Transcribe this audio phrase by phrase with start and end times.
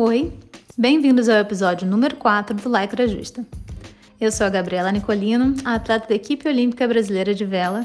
[0.00, 0.32] Oi,
[0.76, 3.44] bem-vindos ao episódio número 4 do Lycra Justa.
[4.20, 7.84] Eu sou a Gabriela Nicolino, atleta da equipe olímpica brasileira de vela,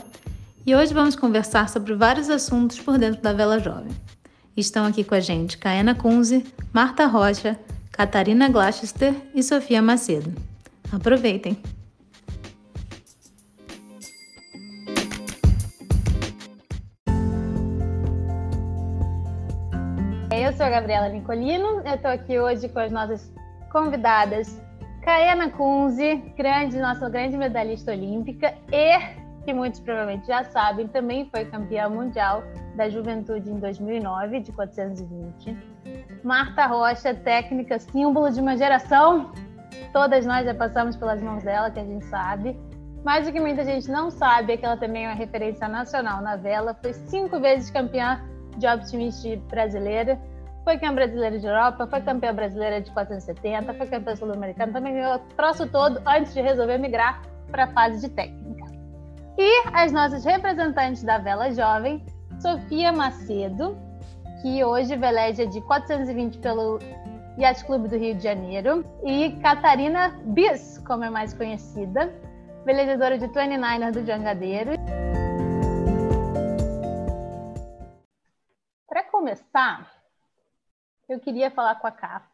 [0.64, 3.92] e hoje vamos conversar sobre vários assuntos por dentro da vela jovem.
[4.56, 7.60] Estão aqui com a gente Caena Kunze, Marta Rocha,
[7.92, 10.32] Catarina Gloucester e Sofia Macedo.
[10.92, 11.58] Aproveitem!
[20.64, 23.30] Sou a Gabriela Nicolino, eu estou aqui hoje com as nossas
[23.70, 24.62] convidadas
[25.02, 28.98] Caena Kunze, grande, nossa grande medalhista olímpica e,
[29.44, 32.46] que muitos provavelmente já sabem, também foi campeã mundial
[32.78, 35.58] da juventude em 2009, de 420.
[36.24, 39.34] Marta Rocha, técnica, símbolo de uma geração.
[39.92, 42.58] Todas nós já passamos pelas mãos dela, que a gente sabe.
[43.04, 46.22] Mas o que muita gente não sabe é que ela também é uma referência nacional
[46.22, 46.74] na vela.
[46.82, 48.24] Foi cinco vezes campeã
[48.58, 50.18] de optimist brasileira.
[50.64, 55.16] Foi campeã brasileira de Europa, foi campeã brasileira de 470, foi campeã sul-americana, também ganhou
[55.16, 58.64] o troço todo antes de resolver migrar para a fase de técnica.
[59.38, 62.02] E as nossas representantes da vela jovem
[62.40, 63.78] Sofia Macedo,
[64.42, 66.80] que hoje veleja de 420 pelo
[67.38, 72.14] Yacht Clube do Rio de Janeiro, e Catarina Bis, como é mais conhecida,
[72.64, 74.72] velejadora de 29er do Jangadeiro.
[78.88, 79.93] Para começar,
[81.08, 82.28] eu queria falar com a Cá.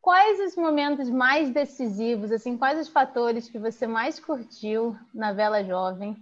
[0.00, 5.62] Quais os momentos mais decisivos, assim, quais os fatores que você mais curtiu na vela
[5.62, 6.16] jovem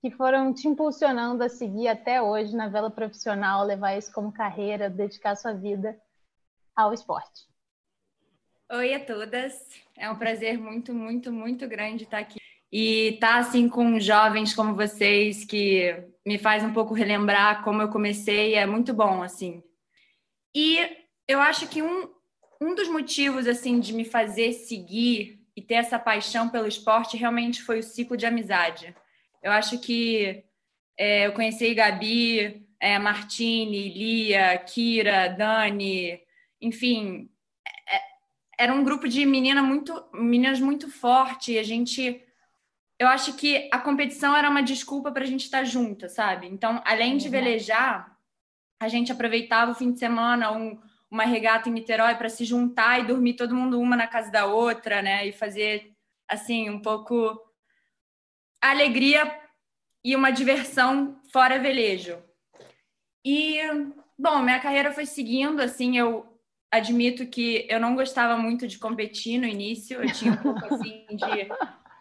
[0.00, 4.88] que foram te impulsionando a seguir até hoje na vela profissional, levar isso como carreira,
[4.88, 5.98] dedicar sua vida
[6.74, 7.46] ao esporte.
[8.72, 12.38] Oi a todas, é um prazer muito, muito, muito grande estar aqui
[12.70, 17.88] e estar assim com jovens como vocês que me faz um pouco relembrar como eu
[17.88, 19.62] comecei, é muito bom assim.
[20.56, 20.78] E
[21.28, 22.08] eu acho que um,
[22.60, 27.62] um dos motivos assim de me fazer seguir e ter essa paixão pelo esporte realmente
[27.62, 28.94] foi o ciclo de amizade
[29.46, 30.42] eu acho que
[30.98, 36.20] é, eu conheci Gabi, é, Martini, Lia, Kira, Dani,
[36.60, 37.30] enfim,
[37.88, 38.00] é,
[38.64, 41.52] era um grupo de menina muito, meninas muito forte.
[41.52, 42.20] E a gente,
[42.98, 46.48] eu acho que a competição era uma desculpa para a gente estar junta, sabe?
[46.48, 47.30] Então, além de uhum.
[47.30, 48.15] velejar,
[48.78, 50.78] a gente aproveitava o fim de semana, um,
[51.10, 54.46] uma regata em Niterói para se juntar e dormir todo mundo uma na casa da
[54.46, 55.26] outra, né?
[55.26, 55.92] E fazer
[56.28, 57.40] assim um pouco
[58.60, 59.40] alegria
[60.04, 62.22] e uma diversão fora velejo.
[63.24, 63.58] E,
[64.18, 66.26] bom, minha carreira foi seguindo, assim, eu
[66.70, 71.06] admito que eu não gostava muito de competir no início, eu tinha um pouco, assim,
[71.10, 71.48] de...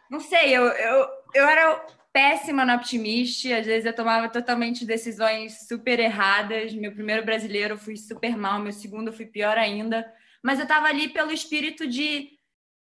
[0.09, 1.84] Não sei, eu, eu, eu era
[2.16, 6.74] péssima na Optimist, às vezes eu tomava totalmente decisões super erradas.
[6.74, 10.09] Meu primeiro brasileiro eu fui super mal, meu segundo eu fui pior ainda.
[10.42, 12.31] Mas eu estava ali pelo espírito de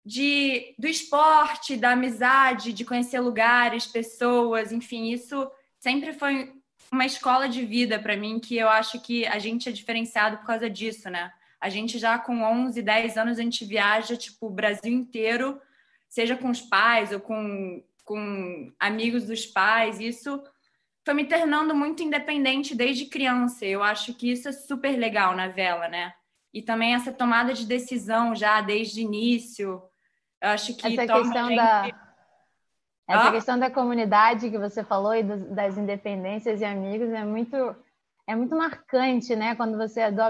[0.02, 6.50] de, do esporte, da amizade, de conhecer lugares, pessoas, enfim, isso sempre foi
[6.90, 10.46] uma escola de vida para mim que eu acho que a gente é diferenciado por
[10.46, 11.30] causa disso, né?
[11.60, 15.60] A gente já com 11, 10 anos a gente viaja tipo o Brasil inteiro,
[16.08, 20.00] seja com os pais ou com, com amigos dos pais.
[20.00, 20.42] Isso
[21.04, 23.66] foi me tornando muito independente desde criança.
[23.66, 26.14] Eu acho que isso é super legal na vela, né?
[26.52, 29.82] E também essa tomada de decisão já desde o início,
[30.40, 31.56] eu acho que essa questão gente...
[31.56, 32.08] da
[33.06, 33.32] essa ah?
[33.32, 37.56] questão da comunidade que você falou e das independências e amigos é muito
[38.26, 39.54] é muito marcante, né?
[39.54, 40.22] Quando você é do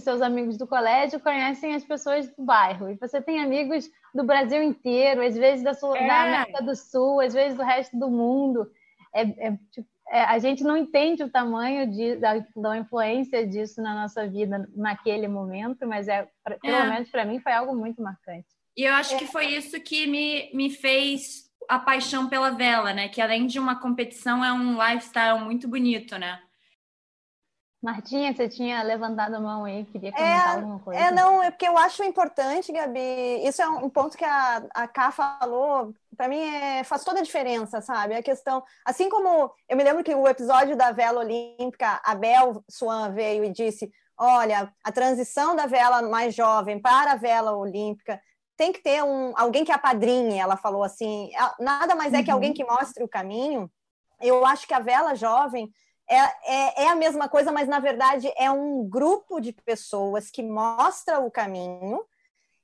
[0.00, 2.88] seus amigos do colégio conhecem as pessoas do bairro.
[2.88, 6.06] E você tem amigos do Brasil inteiro, às vezes da, Sul, é.
[6.06, 8.70] da América do Sul, às vezes do resto do mundo.
[9.12, 13.82] É, é, tipo, é, a gente não entende o tamanho de, da, da, influência disso
[13.82, 16.90] na nossa vida naquele momento, mas é, pra, pelo é.
[16.90, 18.46] menos para mim foi algo muito marcante.
[18.76, 23.08] E eu acho que foi isso que me, me fez a paixão pela vela, né?
[23.08, 26.40] Que além de uma competição, é um lifestyle muito bonito, né?
[27.84, 31.00] Martinha, você tinha levantado a mão aí, queria comentar é, alguma coisa?
[31.02, 34.88] É, não, é porque eu acho importante, Gabi, isso é um ponto que a, a
[34.88, 38.14] Ká falou, para mim é, faz toda a diferença, sabe?
[38.14, 42.64] A questão, assim como eu me lembro que o episódio da vela olímpica, a Bel
[42.70, 48.18] Swan veio e disse, olha, a transição da vela mais jovem para a vela olímpica
[48.56, 51.28] tem que ter um, alguém que apadrinhe, ela falou assim,
[51.60, 52.56] nada mais é que alguém uhum.
[52.56, 53.70] que mostre o caminho.
[54.22, 55.70] Eu acho que a vela jovem
[56.08, 60.42] é, é, é, a mesma coisa, mas na verdade é um grupo de pessoas que
[60.42, 62.04] mostra o caminho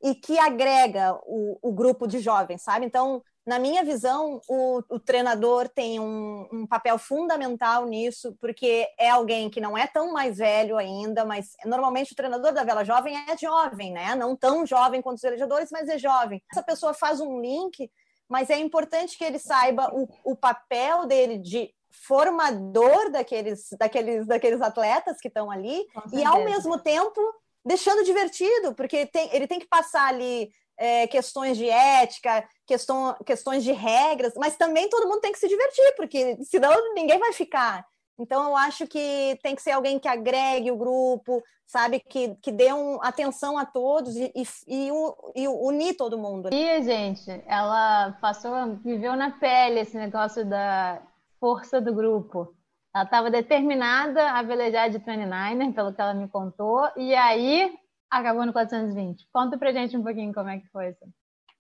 [0.02, 2.87] e que agrega o, o grupo de jovens, sabe?
[2.87, 9.10] Então, na minha visão, o, o treinador tem um, um, papel fundamental nisso, porque é
[9.10, 13.16] alguém que não é tão mais velho ainda, mas normalmente o treinador da vela jovem
[13.16, 14.14] é jovem, né?
[14.14, 16.42] Não tão jovem quanto os velejadores, mas é jovem.
[16.52, 17.90] Essa pessoa faz um link,
[18.28, 24.60] mas é importante que ele saiba o, o papel dele de formador daqueles, daqueles, daqueles
[24.60, 27.20] atletas que estão ali e ao mesmo tempo
[27.64, 33.62] deixando divertido, porque tem, ele tem que passar ali é, questões de ética, questão, questões
[33.62, 37.84] de regras, mas também todo mundo tem que se divertir, porque senão ninguém vai ficar.
[38.19, 42.00] Então, eu acho que tem que ser alguém que agregue o grupo, sabe?
[42.00, 44.90] Que, que dê um, atenção a todos e, e, e,
[45.37, 46.50] e unir todo mundo.
[46.52, 51.00] E, gente, ela passou, viveu na pele esse negócio da
[51.40, 52.54] força do grupo.
[52.94, 57.72] Ela estava determinada a velejar de 29, pelo que ela me contou, e aí
[58.10, 59.26] acabou no 420.
[59.32, 61.04] Conta pra gente um pouquinho como é que foi isso.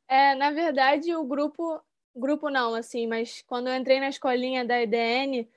[0.08, 1.80] É, na verdade, o grupo,
[2.14, 5.48] grupo não, assim, mas quando eu entrei na escolinha da EDN,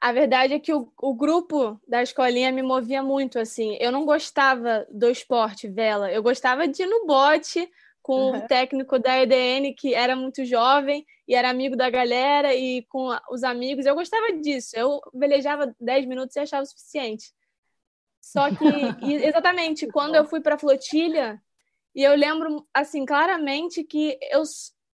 [0.00, 3.78] a verdade é que o, o grupo da escolinha me movia muito, assim.
[3.80, 7.66] Eu não gostava do esporte vela, eu gostava de ir no bote
[8.04, 8.36] com uhum.
[8.36, 13.08] o técnico da EDN que era muito jovem e era amigo da galera e com
[13.30, 13.86] os amigos.
[13.86, 14.76] Eu gostava disso.
[14.76, 17.32] Eu velejava 10 minutos e achava o suficiente.
[18.20, 21.42] Só que, exatamente, quando eu fui para a flotilha,
[21.94, 24.42] e eu lembro, assim, claramente que eu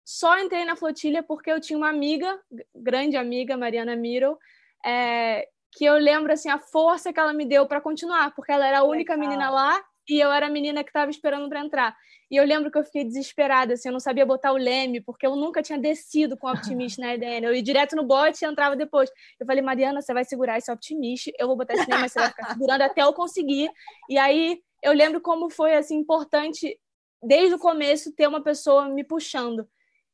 [0.04, 2.38] só entrei na flotilha porque eu tinha uma amiga,
[2.76, 4.38] grande amiga, Mariana Miro,
[4.86, 8.68] é, que eu lembro, assim, a força que ela me deu para continuar, porque ela
[8.68, 9.30] era a única Legal.
[9.30, 11.96] menina lá e eu era a menina que estava esperando para entrar.
[12.30, 15.26] E eu lembro que eu fiquei desesperada, assim, eu não sabia botar o leme, porque
[15.26, 17.46] eu nunca tinha descido com o Optimist na EDN.
[17.46, 19.10] Eu ia direto no bote e entrava depois.
[19.40, 22.20] Eu falei, Mariana, você vai segurar esse Optimist, eu vou botar esse leme, mas você
[22.20, 23.70] vai ficar segurando até eu conseguir.
[24.10, 26.78] E aí eu lembro como foi, assim, importante,
[27.24, 29.68] desde o começo, ter uma pessoa me puxando.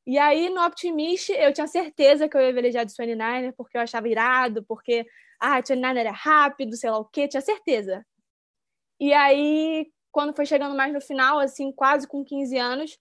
[0.05, 3.81] E aí, no Optimist, eu tinha certeza que eu ia velejar de 29 porque eu
[3.81, 5.05] achava irado, porque,
[5.39, 8.05] ah, 29 era rápido, sei lá o quê, tinha certeza.
[9.03, 12.97] E aí, quando foi chegando mais no final, assim, quase com 15 anos,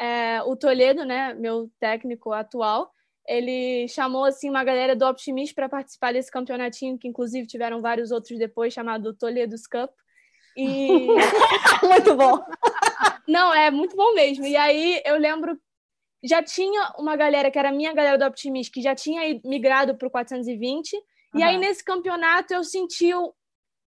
[0.00, 2.90] é, o Toledo, né, meu técnico atual,
[3.28, 8.10] ele chamou assim uma galera do Optimist para participar desse campeonatinho, que inclusive tiveram vários
[8.10, 9.90] outros depois, chamado Toledo's Cup.
[10.56, 10.88] E
[11.84, 12.42] muito bom.
[13.28, 14.46] Não, é muito bom mesmo.
[14.46, 15.60] E aí eu lembro
[16.24, 19.98] já tinha uma galera que era a minha galera do Optimist, que já tinha migrado
[19.98, 20.96] para o 420.
[20.96, 21.02] Uhum.
[21.40, 23.12] E aí nesse campeonato eu senti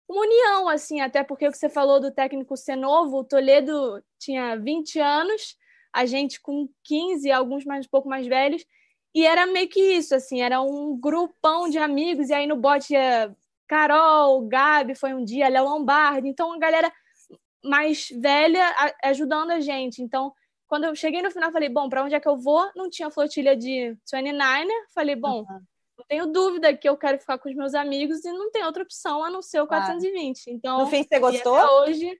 [0.08, 4.02] uma união, assim, até porque o que você falou do técnico ser novo, o Toledo
[4.18, 5.56] tinha 20 anos,
[5.92, 8.64] a gente com 15, alguns mais um pouco mais velhos,
[9.14, 12.92] e era meio que isso, assim, era um grupão de amigos, e aí no bote
[12.92, 13.34] ia
[13.66, 16.92] Carol, Gabi foi um dia, Léo Lombardi, então a galera
[17.64, 18.64] mais velha
[19.02, 20.00] ajudando a gente.
[20.00, 20.32] Então,
[20.68, 22.70] quando eu cheguei no final, falei, bom, para onde é que eu vou?
[22.76, 25.60] Não tinha flotilha de 29 falei, bom, uhum
[25.98, 28.82] não tenho dúvida que eu quero ficar com os meus amigos e não tem outra
[28.82, 30.48] opção a não ser o 420.
[30.48, 31.56] Então, no fim, você gostou?
[31.82, 32.18] hoje,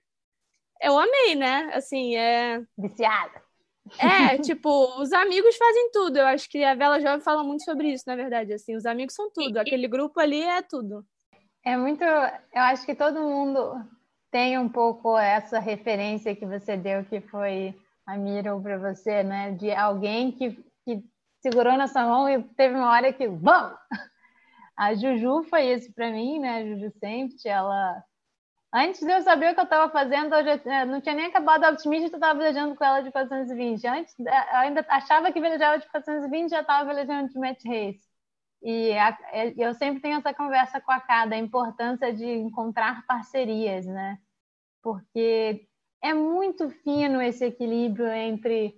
[0.81, 1.69] eu amei, né?
[1.73, 2.61] Assim, é.
[2.77, 3.41] Viciada.
[3.99, 4.69] É, tipo,
[4.99, 6.17] os amigos fazem tudo.
[6.17, 8.53] Eu acho que a Vela Jovem fala muito sobre isso, na verdade.
[8.53, 9.57] Assim, os amigos são tudo.
[9.57, 11.05] Aquele grupo ali é tudo.
[11.63, 12.03] É muito.
[12.03, 13.75] Eu acho que todo mundo
[14.31, 17.75] tem um pouco essa referência que você deu, que foi
[18.05, 19.51] a Miro para você, né?
[19.51, 20.63] De alguém que,
[21.41, 23.77] segurou nossa mão e teve uma hora que, vamos!
[24.77, 26.57] A Juju foi isso para mim, né?
[26.57, 28.03] A Juju sempre, ela...
[28.71, 31.25] Antes de eu saber o que eu estava fazendo, eu já, eh, não tinha nem
[31.25, 33.87] acabado a Optimist, eu estava velejando com ela de 420.
[33.87, 38.01] Antes, eh, eu ainda achava que velejava de 420, já estava velejando de match race.
[38.61, 43.05] E a, eh, eu sempre tenho essa conversa com a Cada, a importância de encontrar
[43.07, 44.19] parcerias, né?
[44.83, 45.67] Porque
[46.03, 48.75] é muito fino esse equilíbrio entre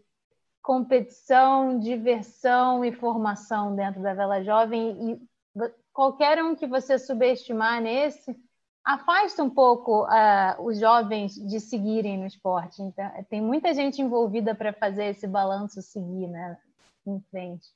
[0.69, 5.61] competição, diversão e formação dentro da Vela Jovem e
[5.91, 8.39] qualquer um que você subestimar nesse
[8.85, 12.83] afasta um pouco uh, os jovens de seguirem no esporte.
[12.83, 16.55] Então, tem muita gente envolvida para fazer esse balanço seguir, né,
[17.03, 17.67] em frente.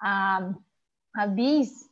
[0.00, 0.54] A,
[1.14, 1.88] a Bis,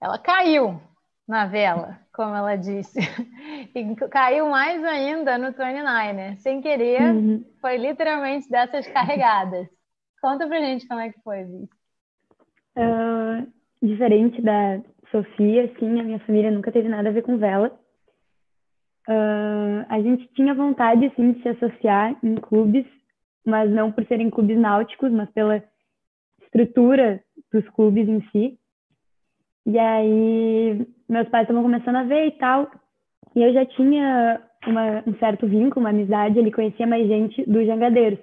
[0.00, 0.80] ela caiu
[1.26, 2.98] na vela, como ela disse.
[3.74, 6.36] E caiu mais ainda no 29, né?
[6.36, 7.44] Sem querer, uhum.
[7.60, 9.66] foi literalmente dessas carregadas.
[10.22, 11.68] Conta pra gente como é que foi isso.
[12.76, 13.52] Uh,
[13.82, 14.80] diferente da
[15.10, 17.76] Sofia, sim, a minha família nunca teve nada a ver com vela.
[19.08, 22.86] Uh, a gente tinha vontade, sim, de se associar em clubes,
[23.44, 25.62] mas não por serem clubes náuticos, mas pela
[26.42, 27.20] estrutura
[27.52, 28.58] dos clubes em si.
[29.66, 32.70] E aí, meus pais estavam começando a ver e tal.
[33.34, 37.66] E eu já tinha uma, um certo vínculo, uma amizade, ele conhecia mais gente dos
[37.66, 38.18] jangadeiros.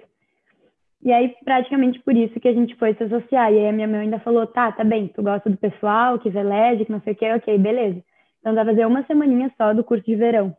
[1.02, 3.52] E aí, praticamente por isso que a gente foi se associar.
[3.52, 6.30] E aí a minha mãe ainda falou, tá, tá bem, tu gosta do pessoal, que
[6.30, 8.02] velege, que não sei o quê, ok, beleza.
[8.40, 10.56] Então, vai fazer uma semaninha só do curso de verão.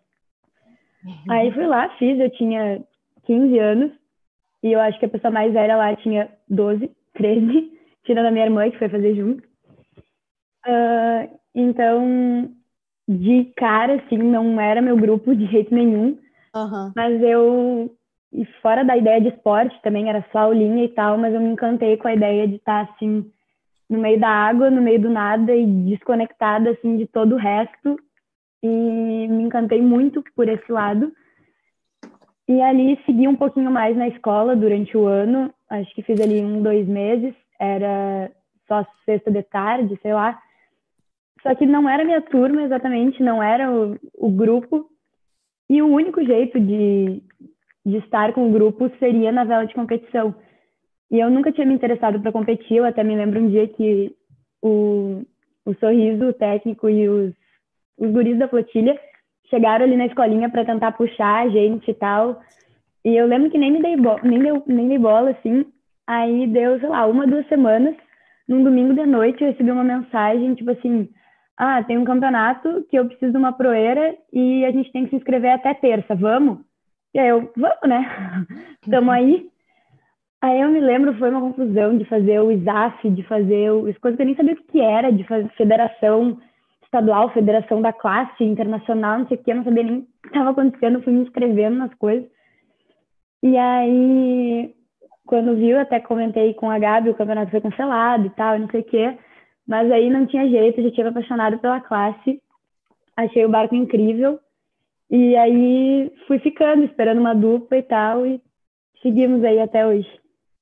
[1.29, 2.81] Aí fui lá, fiz, eu tinha
[3.25, 3.91] 15 anos,
[4.61, 7.71] e eu acho que a pessoa mais velha lá tinha 12, 13,
[8.05, 9.43] tirando a minha irmã, que foi fazer junto.
[10.65, 12.49] Uh, então,
[13.07, 16.17] de cara, assim, não era meu grupo de jeito nenhum.
[16.55, 16.91] Uhum.
[16.95, 17.95] Mas eu,
[18.31, 21.49] e fora da ideia de esporte também, era só aulinha e tal, mas eu me
[21.49, 23.29] encantei com a ideia de estar, assim,
[23.89, 27.99] no meio da água, no meio do nada e desconectada, assim, de todo o resto.
[28.61, 31.11] E me encantei muito por esse lado.
[32.47, 36.41] E ali segui um pouquinho mais na escola durante o ano, acho que fiz ali
[36.41, 38.29] um, dois meses, era
[38.67, 40.39] só sexta de tarde, sei lá.
[41.43, 44.89] Só que não era minha turma exatamente, não era o, o grupo.
[45.69, 47.21] E o único jeito de,
[47.85, 50.33] de estar com o grupo seria na vela de competição.
[51.11, 54.15] E eu nunca tinha me interessado para competir, eu até me lembro um dia que
[54.61, 55.21] o,
[55.65, 57.33] o Sorriso, técnico e os,
[57.99, 58.97] os guris da flotilha
[59.49, 62.41] chegaram ali na escolinha para tentar puxar a gente e tal.
[63.05, 65.65] E eu lembro que nem me dei, nem deu, nem dei bola, assim.
[66.07, 67.95] Aí deu, sei lá, uma, duas semanas,
[68.47, 71.09] num domingo de noite, eu recebi uma mensagem, tipo assim,
[71.57, 75.11] ah, tem um campeonato que eu preciso de uma proeira e a gente tem que
[75.11, 76.59] se inscrever até terça, vamos?
[77.13, 78.45] E aí eu, vamos, né?
[78.81, 79.47] Estamos aí.
[80.41, 84.17] Aí eu me lembro, foi uma confusão de fazer o ISAF, de fazer as coisas
[84.17, 86.37] que eu nem sabia o que era, de fazer federação
[86.83, 90.27] estadual, federação da classe internacional, não sei o que, eu não sabia nem o que
[90.27, 92.29] estava acontecendo, fui me inscrevendo nas coisas.
[93.41, 94.75] E aí,
[95.25, 98.81] quando viu, até comentei com a Gabi, o campeonato foi cancelado e tal, não sei
[98.81, 99.17] o que.
[99.67, 102.41] Mas aí não tinha jeito, já tinha me apaixonado pela classe,
[103.15, 104.39] achei o barco incrível.
[105.09, 108.41] E aí fui ficando, esperando uma dupla e tal, e
[109.01, 110.09] seguimos aí até hoje.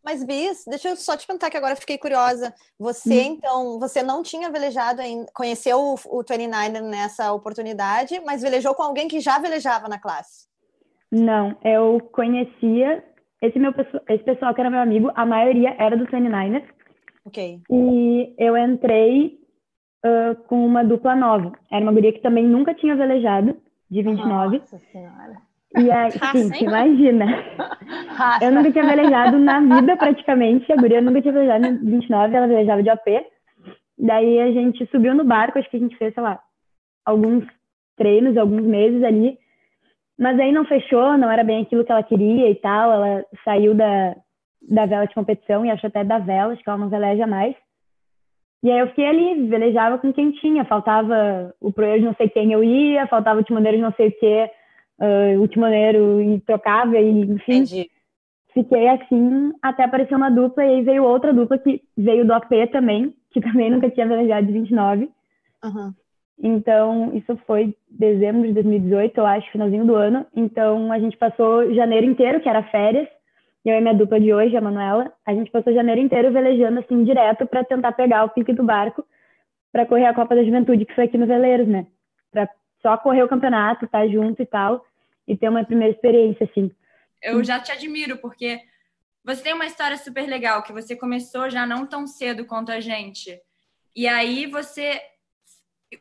[0.04, 2.54] Mas, Bis, deixa eu só te perguntar que agora fiquei curiosa.
[2.80, 3.38] Você, hum.
[3.38, 8.82] então, você não tinha velejado ainda, conheceu o, o 29 nessa oportunidade, mas velejou com
[8.82, 10.48] alguém que já velejava na classe?
[11.12, 13.04] Não, eu conhecia
[13.42, 13.74] esse meu
[14.08, 16.64] esse pessoal que era meu amigo, a maioria era do 29
[17.26, 17.62] Ok.
[17.70, 19.40] E eu entrei
[20.06, 21.52] uh, com uma dupla nova.
[21.72, 23.56] Era uma guria que também nunca tinha velejado,
[23.90, 24.60] de 29.
[24.60, 25.52] Nossa Senhora.
[25.78, 27.26] E aí, sim, imagina.
[28.08, 28.46] Raça.
[28.46, 30.72] Eu nunca tinha velejado na vida, praticamente.
[30.72, 33.08] A guria nunca tinha velejado em 29, ela velejava de AP.
[33.98, 36.40] Daí a gente subiu no barco, acho que a gente fez, sei lá,
[37.06, 37.46] alguns
[37.96, 39.38] treinos, alguns meses ali.
[40.18, 42.92] Mas aí não fechou, não era bem aquilo que ela queria e tal.
[42.92, 44.16] Ela saiu da,
[44.62, 47.56] da vela de competição, e acho até da vela, acho que ela não veleja mais.
[48.64, 52.30] E aí eu fiquei ali, velejava com quem tinha, faltava o proeiro de não sei
[52.30, 54.50] quem eu ia, faltava o timoneiro de não sei o que,
[55.00, 57.54] uh, o timoneiro e trocava, e enfim.
[57.54, 57.90] Entendi.
[58.54, 62.52] Fiquei assim até aparecer uma dupla, e aí veio outra dupla que veio do AP
[62.72, 65.10] também, que também nunca tinha velejado de 29.
[65.64, 65.94] Uhum.
[66.44, 70.26] Então, isso foi dezembro de 2018, eu acho, finalzinho do ano.
[70.36, 73.08] Então, a gente passou janeiro inteiro, que era férias,
[73.70, 77.04] eu e minha dupla de hoje, a Manuela, a gente passou janeiro inteiro velejando assim
[77.04, 79.06] direto para tentar pegar o pique do barco
[79.72, 81.88] para correr a Copa da Juventude, que foi aqui no Veleiros, né?
[82.32, 82.50] Para
[82.82, 84.86] só correr o campeonato, estar tá junto e tal,
[85.28, 86.72] e ter uma primeira experiência assim.
[87.22, 88.60] Eu já te admiro porque
[89.24, 92.80] você tem uma história super legal que você começou já não tão cedo quanto a
[92.80, 93.40] gente.
[93.96, 95.00] E aí você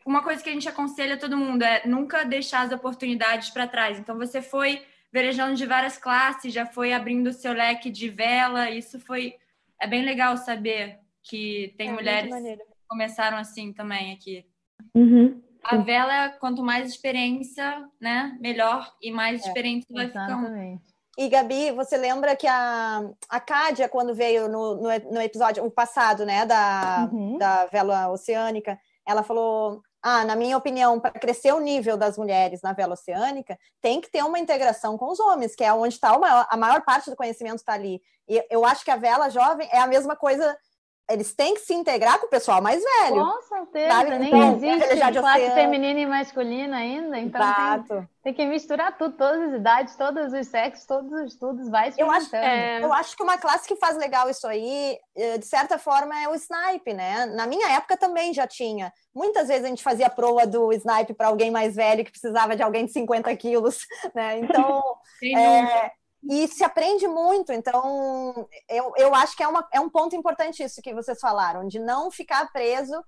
[0.07, 3.99] uma coisa que a gente aconselha todo mundo é nunca deixar as oportunidades para trás.
[3.99, 8.71] Então você foi velejando de várias classes, já foi abrindo o seu leque de vela.
[8.71, 9.35] Isso foi
[9.81, 14.45] é bem legal saber que tem é, mulheres que começaram assim também aqui.
[14.95, 15.41] Uhum.
[15.63, 20.81] A vela, quanto mais experiência, né, melhor e mais é, experiência vai ficando.
[21.19, 25.71] E Gabi, você lembra que a, a Cádia, quando veio no, no, no episódio, o
[25.71, 27.37] passado, né, da, uhum.
[27.37, 32.63] da vela oceânica, ela falou: ah, na minha opinião, para crescer o nível das mulheres
[32.63, 36.11] na vela oceânica, tem que ter uma integração com os homens, que é onde está
[36.49, 38.01] a maior parte do conhecimento está ali.
[38.29, 40.57] E eu acho que a vela jovem é a mesma coisa
[41.11, 43.25] eles têm que se integrar com o pessoal mais velho.
[43.25, 44.19] Com certeza, sabe?
[44.19, 49.41] nem então, existe classe feminina e masculina ainda, então tem, tem, que misturar tudo, todas
[49.43, 52.83] as idades, todos os sexos, todos os estudos, vai eu acho, é...
[52.83, 56.29] eu acho que uma classe que faz legal isso aí, eh, de certa forma, é
[56.29, 57.27] o snipe, né?
[57.27, 58.93] Na minha época também já tinha.
[59.15, 62.63] Muitas vezes a gente fazia prova do snipe para alguém mais velho que precisava de
[62.63, 64.39] alguém de 50 quilos, né?
[64.39, 64.83] Então,
[65.37, 65.91] é,
[66.23, 67.53] e se aprende muito.
[67.53, 71.67] Então, eu, eu acho que é, uma, é um ponto importante isso que vocês falaram,
[71.67, 73.03] de não ficar preso.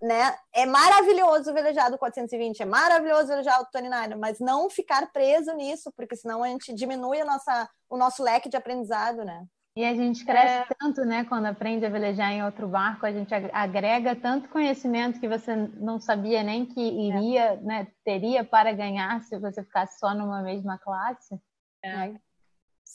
[0.00, 0.36] Né?
[0.54, 5.92] É maravilhoso velejar do 420, é maravilhoso velejar o 29, mas não ficar preso nisso,
[5.96, 9.44] porque senão a gente diminui a nossa, o nosso leque de aprendizado, né?
[9.76, 10.74] E a gente cresce é...
[10.78, 11.24] tanto, né?
[11.24, 16.00] Quando aprende a velejar em outro barco, a gente agrega tanto conhecimento que você não
[16.00, 17.56] sabia nem que iria, é.
[17.56, 17.86] né?
[18.02, 21.38] Teria para ganhar se você ficasse só numa mesma classe.
[21.84, 22.14] É.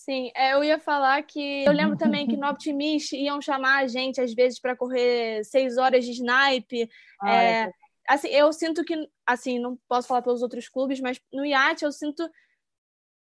[0.04, 3.88] Sim, é, eu ia falar que eu lembro também que no Optimist iam chamar a
[3.88, 6.90] gente às vezes para correr seis horas de snipe.
[7.22, 7.72] Ah, é,
[8.10, 8.96] assim, eu sinto que,
[9.28, 12.28] assim, não posso falar pelos outros clubes, mas no iate eu sinto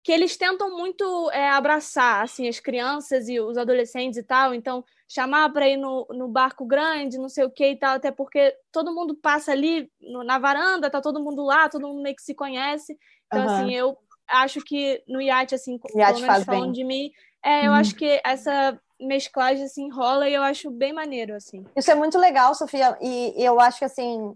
[0.01, 4.83] que eles tentam muito é, abraçar assim as crianças e os adolescentes e tal, então
[5.09, 8.55] chamar para ir no, no barco grande, não sei o que e tal, até porque
[8.71, 12.23] todo mundo passa ali no, na varanda, tá todo mundo lá, todo mundo meio que
[12.23, 12.97] se conhece.
[13.27, 13.49] Então, uhum.
[13.49, 13.97] assim, eu
[14.31, 17.11] acho que no iate, assim, iate pelo falando de mim,
[17.43, 17.77] é, eu uhum.
[17.77, 21.65] acho que essa mesclagem assim rola e eu acho bem maneiro, assim.
[21.75, 24.33] Isso é muito legal, Sofia, e, e eu acho que assim,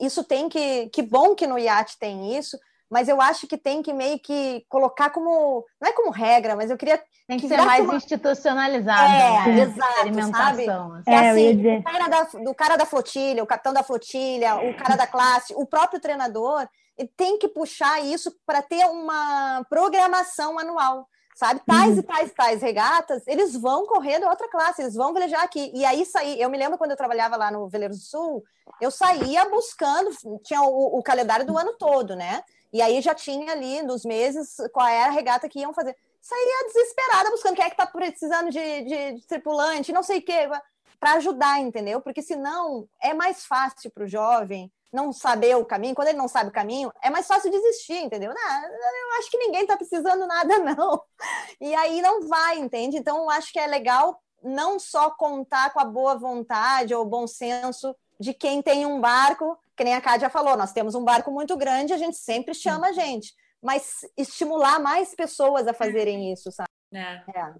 [0.00, 0.88] isso tem que.
[0.88, 2.58] Que bom que no iate tem isso
[2.90, 6.70] mas eu acho que tem que meio que colocar como não é como regra, mas
[6.70, 7.96] eu queria tem que, que ser mais uma...
[7.96, 9.60] institucionalizado, é, né?
[9.60, 10.68] exato, sabe?
[10.70, 11.02] Assim.
[11.06, 14.74] É, é assim, o cara da, do cara da flotilha, o capitão da flotilha, o
[14.76, 16.68] cara da classe, o próprio treinador,
[17.16, 21.60] tem que puxar isso para ter uma programação anual sabe?
[21.66, 21.98] Tais uhum.
[21.98, 25.70] e tais tais regatas, eles vão correr da outra classe, eles vão velejar aqui.
[25.74, 28.42] E aí sair, eu me lembro quando eu trabalhava lá no Veleiro do Sul,
[28.80, 30.10] eu saía buscando,
[30.42, 32.42] tinha o, o calendário do ano todo, né?
[32.72, 35.94] E aí já tinha ali nos meses qual era a regata que iam fazer.
[36.22, 40.22] Saía desesperada buscando quem é que está precisando de, de, de, tripulante, não sei o
[40.22, 40.48] quê,
[40.98, 42.00] para ajudar, entendeu?
[42.00, 45.94] Porque senão é mais fácil para o jovem não saber o caminho.
[45.94, 48.32] Quando ele não sabe o caminho, é mais fácil desistir, entendeu?
[48.32, 51.02] Não, eu acho que ninguém está precisando nada, não.
[51.60, 52.96] E aí não vai, entende?
[52.96, 57.26] Então, eu acho que é legal não só contar com a boa vontade ou bom
[57.26, 61.30] senso de quem tem um barco que nem a Cádia falou, nós temos um barco
[61.30, 66.50] muito grande, a gente sempre chama a gente, mas estimular mais pessoas a fazerem isso,
[66.50, 66.70] sabe?
[66.92, 67.22] É.
[67.38, 67.54] É.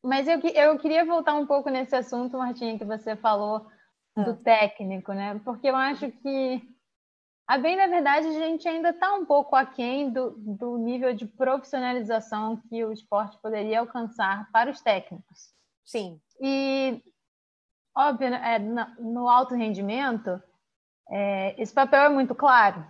[0.00, 3.66] Mas eu, eu queria voltar um pouco nesse assunto, Martinha, que você falou
[4.24, 4.36] do ah.
[4.44, 5.40] técnico, né?
[5.44, 6.62] Porque eu acho que,
[7.46, 11.26] a bem da verdade, a gente ainda está um pouco aquém do, do nível de
[11.26, 15.52] profissionalização que o esporte poderia alcançar para os técnicos.
[15.84, 16.20] Sim.
[16.40, 17.02] E,
[17.96, 20.42] óbvio, é, no alto rendimento,
[21.10, 22.84] é, esse papel é muito claro.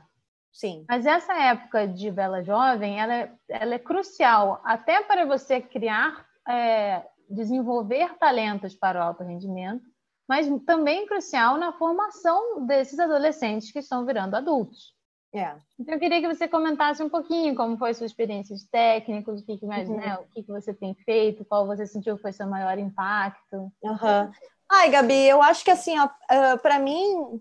[0.53, 0.85] Sim.
[0.89, 6.27] Mas essa época de Bela Jovem, ela, é, ela é crucial até para você criar,
[6.49, 9.88] é, desenvolver talentos para o alto rendimento,
[10.29, 14.95] mas também crucial na formação desses adolescentes que estão virando adultos.
[15.33, 15.55] É.
[15.79, 19.45] Então, eu queria que você comentasse um pouquinho como foi sua experiência de técnicos, o
[19.45, 19.97] que, que mais, uhum.
[19.97, 23.71] né, o que, que você tem feito, qual você sentiu foi seu maior impacto.
[23.83, 24.33] Uhum.
[24.71, 27.41] Ai, Gabi, eu acho que assim, uh, para mim,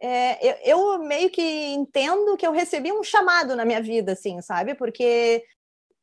[0.00, 1.42] é, eu, eu, meio que
[1.74, 4.74] entendo que eu recebi um chamado na minha vida, assim, sabe?
[4.74, 5.44] Porque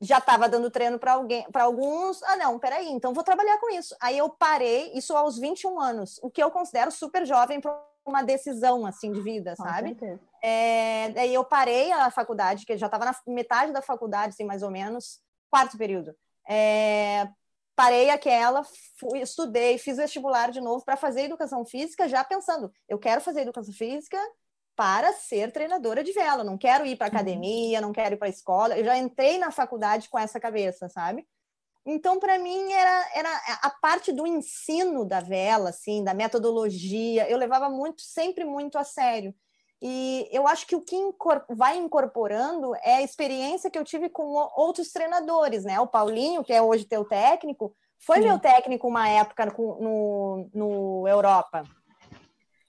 [0.04, 2.22] já estava dando treino para alguém, para alguns.
[2.24, 3.96] Ah, não, peraí, então vou trabalhar com isso.
[4.02, 7.74] Aí eu parei, isso aos 21 anos, o que eu considero super jovem para
[8.06, 9.98] uma decisão assim de vida, sabe?
[10.42, 14.62] É, daí eu parei a faculdade, que já estava na metade da faculdade, assim, mais
[14.62, 16.13] ou menos, quarto período.
[16.48, 17.30] É,
[17.76, 18.62] parei aquela,
[19.00, 23.42] fui, estudei, fiz vestibular de novo para fazer educação física, já pensando, eu quero fazer
[23.42, 24.20] educação física
[24.76, 27.14] para ser treinadora de vela, não quero ir para uhum.
[27.14, 28.78] academia, não quero ir para escola.
[28.78, 31.28] Eu já entrei na faculdade com essa cabeça, sabe?
[31.86, 37.38] Então, para mim, era, era a parte do ensino da vela, assim, da metodologia, eu
[37.38, 39.36] levava muito, sempre muito a sério.
[39.82, 40.96] E eu acho que o que
[41.50, 44.24] vai incorporando é a experiência que eu tive com
[44.56, 45.78] outros treinadores, né?
[45.82, 48.28] O Paulinho, que é hoje teu técnico, foi Sim.
[48.28, 51.64] meu técnico uma época no, no Europa.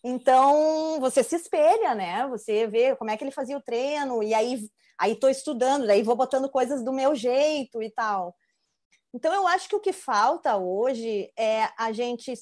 [0.04, 2.28] Então, você se espelha, né?
[2.28, 6.02] Você vê como é que ele fazia o treino, e aí aí tô estudando, daí
[6.02, 8.36] vou botando coisas do meu jeito e tal.
[9.14, 12.34] Então, eu acho que o que falta hoje é a gente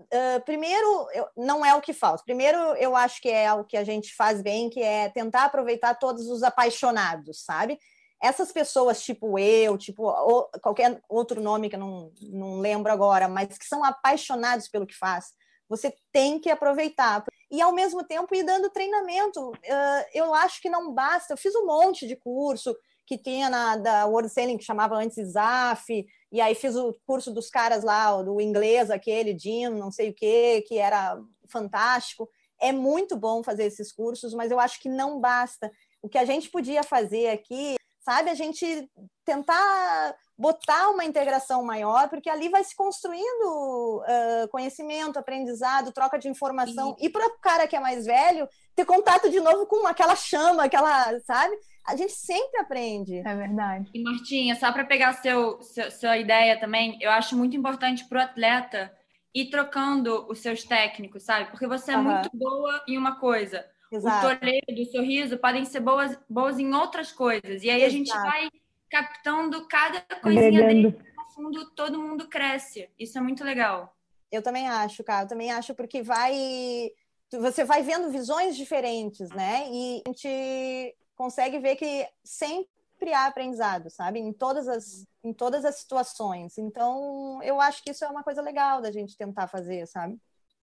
[0.00, 2.22] Uh, primeiro, eu, não é o que falta.
[2.24, 5.96] Primeiro, eu acho que é o que a gente faz bem, que é tentar aproveitar
[5.96, 7.76] todos os apaixonados, sabe?
[8.22, 13.26] Essas pessoas, tipo eu, tipo ou, qualquer outro nome que eu não, não lembro agora,
[13.28, 15.32] mas que são apaixonados pelo que faz,
[15.68, 17.24] você tem que aproveitar.
[17.50, 19.50] E, ao mesmo tempo, ir dando treinamento.
[19.50, 21.32] Uh, eu acho que não basta.
[21.32, 22.76] Eu fiz um monte de curso
[23.08, 27.32] que tinha na da World Sailing, que chamava antes ISAF, e aí fiz o curso
[27.32, 32.28] dos caras lá, do inglês, aquele, Jim, não sei o que, que era fantástico.
[32.60, 35.72] É muito bom fazer esses cursos, mas eu acho que não basta.
[36.02, 37.76] O que a gente podia fazer aqui,
[38.08, 38.88] sabe, a gente
[39.22, 46.26] tentar botar uma integração maior, porque ali vai se construindo uh, conhecimento, aprendizado, troca de
[46.26, 46.96] informação.
[46.98, 50.16] E, e para o cara que é mais velho, ter contato de novo com aquela
[50.16, 51.54] chama, aquela, sabe?
[51.86, 53.18] a gente sempre aprende.
[53.18, 53.90] É verdade.
[53.94, 58.18] E Martinha, só para pegar seu, seu, sua ideia também, eu acho muito importante para
[58.18, 58.90] o atleta
[59.34, 61.50] ir trocando os seus técnicos, sabe?
[61.50, 62.04] Porque você é uhum.
[62.04, 63.66] muito boa em uma coisa.
[63.90, 64.26] Exato.
[64.26, 67.62] O Toledo, o Sorriso podem ser boas, boas em outras coisas.
[67.62, 67.86] E aí Exato.
[67.86, 68.50] a gente vai
[68.90, 70.98] captando cada coisinha dele.
[71.16, 72.88] No fundo, todo mundo cresce.
[72.98, 73.94] Isso é muito legal.
[74.30, 75.24] Eu também acho, cara.
[75.24, 76.90] Eu também acho porque vai...
[77.30, 79.66] Você vai vendo visões diferentes, né?
[79.70, 84.18] E a gente consegue ver que sempre há aprendizado, sabe?
[84.18, 86.56] Em todas as, em todas as situações.
[86.56, 90.18] Então, eu acho que isso é uma coisa legal da gente tentar fazer, sabe?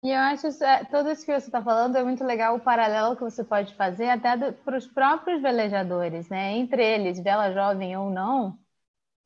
[0.03, 3.15] E eu acho é, tudo isso que você está falando é muito legal o paralelo
[3.15, 6.53] que você pode fazer até para os próprios velejadores, né?
[6.57, 8.57] Entre eles, vela jovem ou não,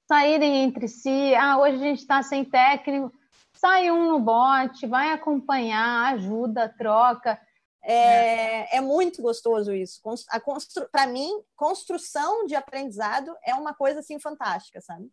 [0.06, 1.34] saírem entre si.
[1.36, 3.14] Ah, hoje a gente está sem técnico,
[3.54, 7.40] sai um no bote, vai acompanhar, ajuda, troca.
[7.82, 10.02] É, é muito gostoso isso.
[10.02, 10.90] Constru...
[10.92, 15.10] Para mim, construção de aprendizado é uma coisa assim fantástica, sabe?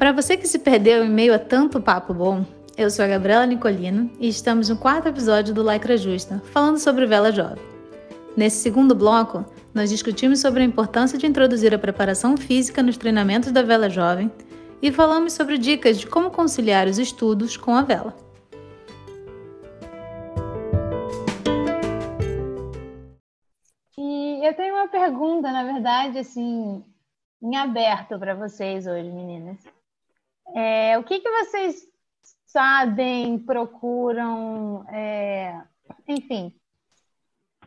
[0.00, 2.42] Para você que se perdeu em meio a tanto papo bom,
[2.74, 7.04] eu sou a Gabriela Nicolino e estamos no quarto episódio do Lycra Justa, falando sobre
[7.04, 7.62] vela jovem.
[8.34, 13.52] Nesse segundo bloco, nós discutimos sobre a importância de introduzir a preparação física nos treinamentos
[13.52, 14.32] da vela jovem
[14.80, 18.16] e falamos sobre dicas de como conciliar os estudos com a vela.
[23.98, 26.82] E eu tenho uma pergunta, na verdade, assim,
[27.42, 29.58] em aberto para vocês hoje, meninas.
[30.54, 31.88] É, o que, que vocês
[32.46, 35.62] sabem, procuram, é,
[36.08, 36.52] enfim,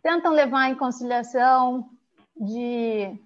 [0.02, 1.90] tentam levar em conciliação
[2.36, 3.18] de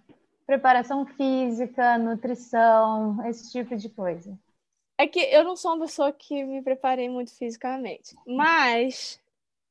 [0.45, 4.37] preparação física, nutrição, esse tipo de coisa?
[4.97, 9.19] É que eu não sou uma pessoa que me preparei muito fisicamente, mas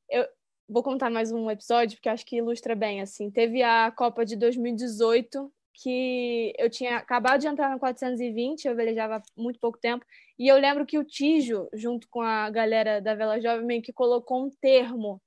[0.09, 0.27] eu
[0.69, 3.31] vou contar mais um episódio porque acho que ilustra bem assim.
[3.31, 9.23] Teve a Copa de 2018 que eu tinha acabado de entrar no 420, eu velejava
[9.37, 10.05] muito pouco tempo,
[10.39, 13.93] e eu lembro que o Tijo, junto com a galera da Vela Jovem, meio que
[13.93, 15.21] colocou um termo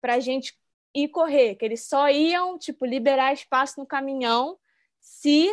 [0.00, 0.54] para gente
[0.94, 4.58] ir correr, que eles só iam, tipo, liberar espaço no caminhão
[5.00, 5.48] se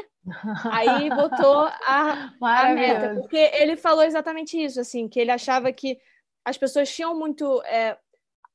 [0.71, 5.99] aí botou a, a, meta, porque ele falou exatamente isso, assim, que ele achava que
[6.45, 7.97] as pessoas tinham muito é,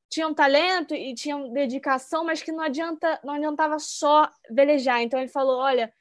[0.09, 5.01] tinham talento e tinham dedicação, mas que não adianta não adiantava só velejar.
[5.01, 5.93] Então ele falou, olha,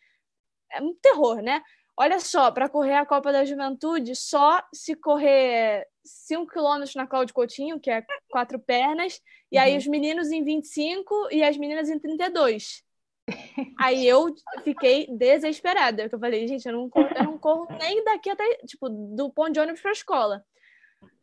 [0.73, 1.63] é um terror, né?
[1.97, 7.35] Olha só, para correr a Copa da Juventude, só se correr 5 quilômetros na Cláudio
[7.35, 9.63] Coutinho, que é quatro pernas, e uhum.
[9.65, 12.85] aí os meninos em 25 e as meninas em 32.
[13.79, 16.09] Aí eu fiquei desesperada.
[16.11, 19.53] Eu falei, gente, eu não, corro, eu não corro nem daqui até, tipo, do ponto
[19.53, 20.45] de ônibus para a escola.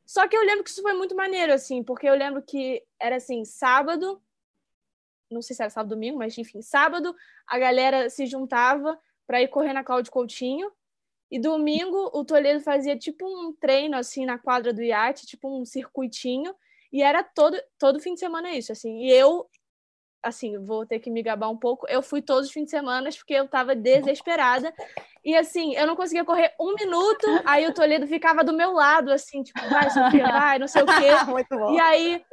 [0.05, 3.15] Só que eu lembro que isso foi muito maneiro, assim, porque eu lembro que era
[3.15, 4.21] assim, sábado,
[5.31, 7.15] não sei se era sábado domingo, mas enfim, sábado
[7.47, 10.71] a galera se juntava para ir correr na Cláudio Coutinho.
[11.31, 15.65] E domingo o Toledo fazia tipo um treino assim na quadra do iate, tipo um
[15.65, 16.55] circuitinho,
[16.93, 19.01] e era todo todo fim de semana isso, assim.
[19.03, 19.49] E eu
[20.21, 21.87] assim, vou ter que me gabar um pouco.
[21.87, 24.73] Eu fui todos os fins de semana porque eu tava desesperada.
[25.25, 29.11] E assim, eu não conseguia correr um minuto, aí o Toledo ficava do meu lado,
[29.11, 30.93] assim, tipo, vai, Sofia, vai, não sei o quê.
[31.73, 32.23] E aí,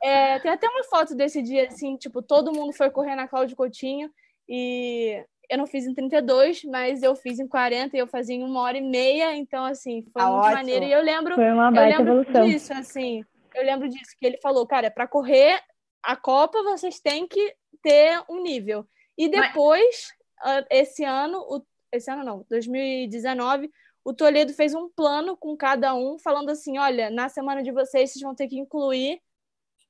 [0.00, 3.56] é, tem até uma foto desse dia, assim, tipo, todo mundo foi correr na Cláudio
[3.56, 4.08] Coutinho
[4.48, 5.20] e
[5.50, 8.60] eu não fiz em 32, mas eu fiz em 40 e eu fazia em uma
[8.60, 10.56] hora e meia, então, assim, foi ah, muito ótimo.
[10.56, 10.84] maneiro.
[10.84, 12.46] E eu lembro, foi uma baita eu lembro evolução.
[12.46, 15.60] disso, assim, eu lembro disso, que ele falou, cara, para correr
[16.04, 18.86] a Copa vocês têm que ter um nível.
[19.16, 20.12] E depois,
[20.44, 20.64] Mas...
[20.70, 21.60] esse ano, o,
[21.92, 23.70] esse ano não, 2019,
[24.04, 28.10] o Toledo fez um plano com cada um, falando assim: olha, na semana de vocês,
[28.10, 29.20] vocês vão ter que incluir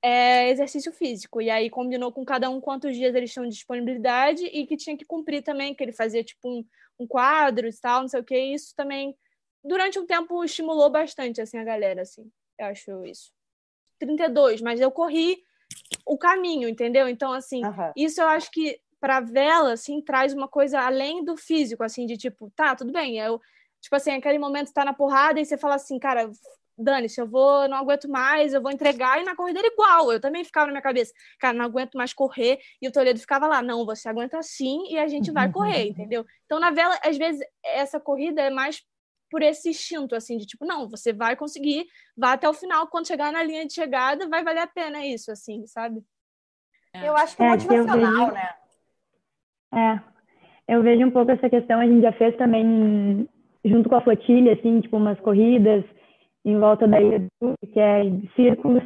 [0.03, 1.41] é, exercício físico.
[1.41, 4.97] E aí combinou com cada um quantos dias eles tinham de disponibilidade e que tinha
[4.97, 6.65] que cumprir também, que ele fazia tipo um,
[6.99, 8.37] um quadro e tal, não sei o que.
[8.37, 9.17] E isso também,
[9.63, 12.31] durante um tempo, estimulou bastante assim, a galera, assim.
[12.59, 13.33] Eu acho isso.
[13.99, 15.43] 32, mas eu corri
[16.07, 17.09] o caminho, entendeu?
[17.09, 17.93] Então, assim, uhum.
[17.97, 22.17] isso eu acho que para vela, assim, traz uma coisa além do físico, assim, de
[22.17, 23.41] tipo, tá, tudo bem, eu,
[23.81, 26.31] tipo assim, aquele momento tá na porrada e você fala assim, cara,
[26.77, 30.21] dane-se, eu vou, não aguento mais, eu vou entregar, e na corrida era igual, eu
[30.21, 33.61] também ficava na minha cabeça, cara, não aguento mais correr, e o Toledo ficava lá,
[33.61, 36.25] não, você aguenta sim, e a gente vai correr, entendeu?
[36.47, 38.83] Então, na vela, às vezes, essa corrida é mais
[39.31, 43.09] por esse instinto, assim, de tipo, não, você vai conseguir, vá até o final, quando
[43.09, 46.03] chegar na linha de chegada, vai valer a pena isso, assim, sabe?
[46.95, 47.09] É.
[47.09, 48.33] Eu acho que é, é motivacional, vejo...
[48.33, 48.55] né?
[49.75, 50.01] É,
[50.69, 53.29] eu vejo um pouco essa questão, a gente já fez também
[53.65, 55.85] junto com a flotilha, assim, tipo, umas corridas,
[56.45, 58.03] em volta da ilha do que é
[58.35, 58.83] círculos,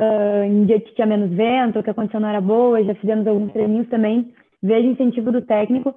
[0.00, 3.26] uh, em dia que tinha menos vento, que a condição não era boa, já fizemos
[3.26, 4.32] alguns treininhos também,
[4.62, 5.94] vejo incentivo do técnico,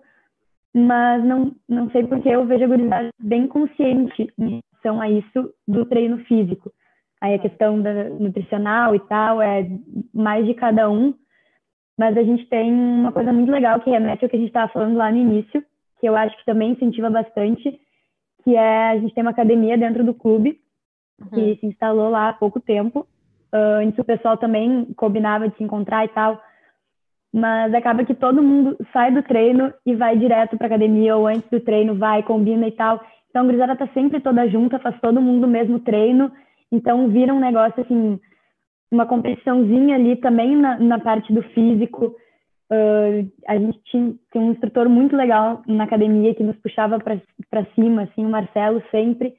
[0.73, 5.53] mas não, não sei porque eu vejo a gurizada bem consciente em relação a isso
[5.67, 6.71] do treino físico.
[7.21, 9.67] Aí a questão da nutricional e tal é
[10.13, 11.13] mais de cada um,
[11.99, 14.71] mas a gente tem uma coisa muito legal que remete ao que a gente estava
[14.71, 15.61] falando lá no início,
[15.99, 17.77] que eu acho que também incentiva bastante,
[18.41, 20.61] que é a gente tem uma academia dentro do clube,
[21.19, 21.27] uhum.
[21.27, 23.05] que se instalou lá há pouco tempo.
[23.53, 26.41] Uh, antes o pessoal também combinava de se encontrar e tal,
[27.33, 31.49] mas acaba que todo mundo sai do treino e vai direto para academia, ou antes
[31.49, 33.03] do treino vai, combina e tal.
[33.29, 36.31] Então a gurizada tá sempre toda junta, faz todo mundo o mesmo treino,
[36.71, 38.17] então vira um negócio assim,
[38.91, 42.15] uma competiçãozinha ali também na, na parte do físico.
[42.71, 47.65] Uh, a gente tinha, tinha um instrutor muito legal na academia que nos puxava para
[47.75, 49.33] cima, assim, o Marcelo sempre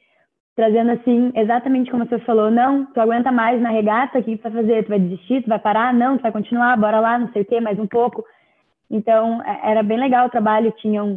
[0.60, 4.42] trazendo assim, exatamente como você falou, não, tu aguenta mais na regata, o que tu
[4.42, 4.84] vai fazer?
[4.84, 5.94] Tu vai desistir, tu vai parar?
[5.94, 8.22] Não, tu vai continuar, bora lá, não sei o quê, mais um pouco.
[8.90, 11.14] Então, é, era bem legal o trabalho, tinham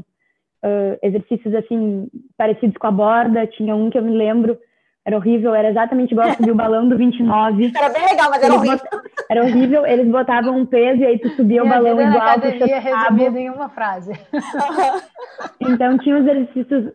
[0.64, 4.58] uh, exercícios assim, parecidos com a borda, tinha um que eu me lembro,
[5.06, 7.74] era horrível, era exatamente igual subir o balão do 29.
[7.76, 8.80] Era bem legal, mas era horrível.
[9.30, 12.22] Era horrível, eles botavam um peso e aí tu subia Minha o balão igual.
[12.22, 14.12] A academia resumido em uma frase.
[15.60, 16.94] então tinha os exercícios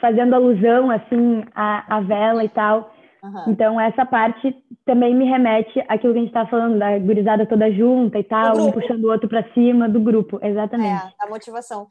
[0.00, 2.92] fazendo alusão assim à, à vela e tal.
[3.22, 3.44] Uhum.
[3.52, 4.52] Então essa parte
[4.84, 8.56] também me remete àquilo que a gente está falando da gurizada toda junta e tal,
[8.56, 11.06] um puxando o outro para cima do grupo, exatamente.
[11.06, 11.86] É, a motivação.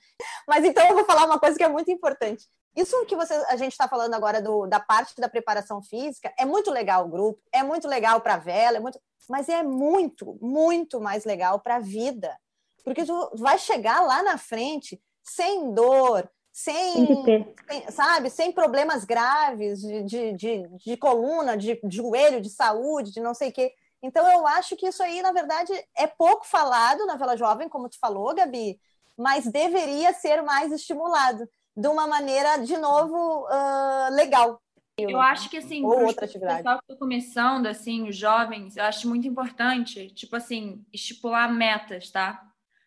[0.46, 2.44] Mas então eu vou falar uma coisa que é muito importante.
[2.76, 6.46] Isso que você, a gente está falando agora do, da parte da preparação física é
[6.46, 10.38] muito legal o grupo, é muito legal para a vela, é muito, mas é muito,
[10.42, 12.38] muito mais legal para a vida,
[12.84, 19.82] porque tu vai chegar lá na frente sem dor, sem, sem, sabe, sem problemas graves
[19.82, 23.74] de, de, de, de coluna, de, de, joelho, de saúde, de não sei o quê.
[24.04, 27.88] Então, eu acho que isso aí, na verdade, é pouco falado na Vela Jovem, como
[27.88, 28.80] tu falou, Gabi,
[29.18, 34.60] mas deveria ser mais estimulado de uma maneira, de novo, uh, legal.
[34.98, 36.58] Eu acho que, assim, Ou outra atividade.
[36.58, 42.12] pessoal que está começando, assim, os jovens, eu acho muito importante, tipo assim, estipular metas,
[42.12, 42.42] tá?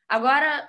[0.09, 0.69] Agora,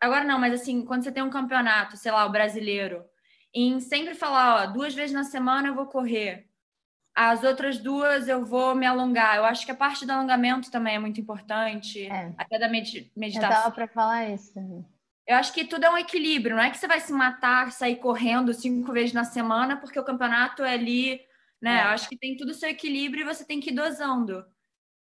[0.00, 3.04] Agora não, mas assim, quando você tem um campeonato, sei lá, o brasileiro,
[3.52, 6.48] em sempre falar, ó, duas vezes na semana eu vou correr,
[7.14, 9.36] as outras duas eu vou me alongar.
[9.36, 12.32] Eu acho que a parte do alongamento também é muito importante, é.
[12.36, 13.50] até da med meditação.
[13.50, 14.58] Eu tava para falar isso.
[15.26, 17.96] Eu acho que tudo é um equilíbrio, não é que você vai se matar, sair
[17.96, 21.20] correndo cinco vezes na semana, porque o campeonato é ali,
[21.62, 21.78] né?
[21.78, 21.84] É.
[21.84, 24.44] Eu acho que tem tudo o seu equilíbrio e você tem que ir dosando.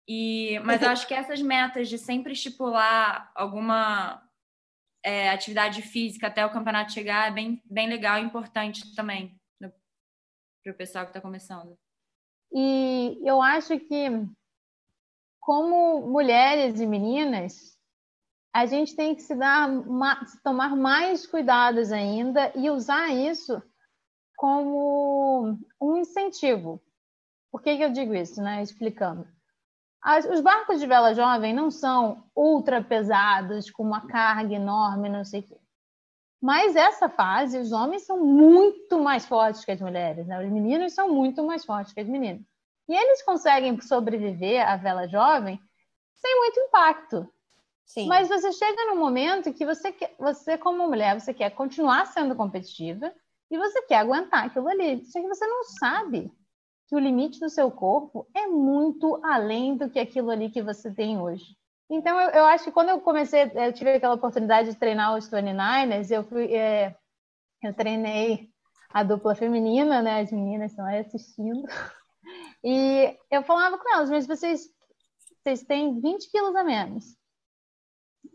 [0.07, 4.23] E, mas eu acho que essas metas de sempre estipular alguma
[5.07, 10.73] é, atividade física até o campeonato chegar é bem, bem legal e importante também para
[10.73, 11.77] o pessoal que está começando.
[12.51, 14.09] E eu acho que,
[15.39, 17.77] como mulheres e meninas,
[18.53, 19.69] a gente tem que se dar,
[20.43, 23.63] tomar mais cuidados ainda e usar isso
[24.35, 26.83] como um incentivo.
[27.49, 28.61] Por que, que eu digo isso, né?
[28.61, 29.25] Explicando.
[30.01, 35.25] As, os barcos de vela jovem não são ultra pesados, com uma carga enorme, não
[35.25, 35.57] sei o quê.
[36.41, 40.43] Mas essa fase, os homens são muito mais fortes que as mulheres, né?
[40.43, 42.41] Os meninos são muito mais fortes que as meninas.
[42.87, 45.59] E eles conseguem sobreviver à vela jovem
[46.13, 47.27] sem muito impacto.
[47.85, 48.07] Sim.
[48.07, 52.35] Mas você chega num momento que você, quer, você como mulher, você quer continuar sendo
[52.35, 53.13] competitiva
[53.49, 55.05] e você quer aguentar aquilo ali.
[55.05, 56.31] Só que você não sabe
[56.87, 60.91] que o limite do seu corpo é muito além do que aquilo ali que você
[60.93, 61.55] tem hoje.
[61.89, 65.29] Então, eu, eu acho que quando eu comecei, eu tive aquela oportunidade de treinar os
[65.29, 66.95] 29ers, eu fui, é,
[67.63, 68.49] eu treinei
[68.89, 70.21] a dupla feminina, né?
[70.21, 71.63] As meninas estão aí assistindo.
[72.63, 74.67] E eu falava com elas, mas vocês,
[75.39, 77.05] vocês têm 20 quilos a menos.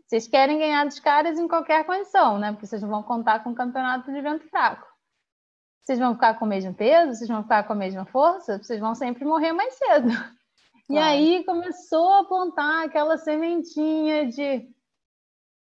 [0.07, 2.51] Vocês querem ganhar dos caras em qualquer condição, né?
[2.51, 4.87] Porque vocês não vão contar com o campeonato de vento fraco.
[5.83, 7.13] Vocês vão ficar com o mesmo peso?
[7.13, 8.57] Vocês vão ficar com a mesma força?
[8.57, 10.07] Vocês vão sempre morrer mais cedo.
[10.07, 10.29] Claro.
[10.89, 14.69] E aí começou a apontar aquela sementinha de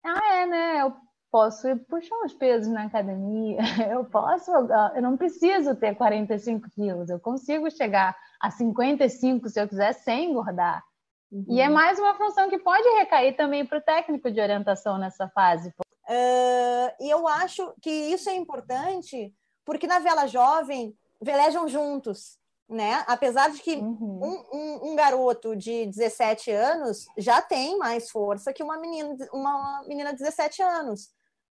[0.05, 0.81] ah, é, né?
[0.81, 0.93] Eu
[1.31, 3.59] posso puxar os pesos na academia,
[3.91, 9.67] eu posso, eu não preciso ter 45 quilos, eu consigo chegar a 55 se eu
[9.67, 10.83] quiser sem engordar.
[11.31, 11.45] Uhum.
[11.47, 11.73] E é uhum.
[11.73, 15.69] mais uma função que pode recair também para o técnico de orientação nessa fase.
[15.69, 19.31] Uh, e eu acho que isso é importante
[19.65, 23.03] porque na vela jovem velejam juntos, né?
[23.07, 24.19] Apesar de que uhum.
[24.21, 29.83] um, um, um, garoto de 17 anos já tem mais força que uma menina, uma
[29.87, 31.09] menina de 17 anos,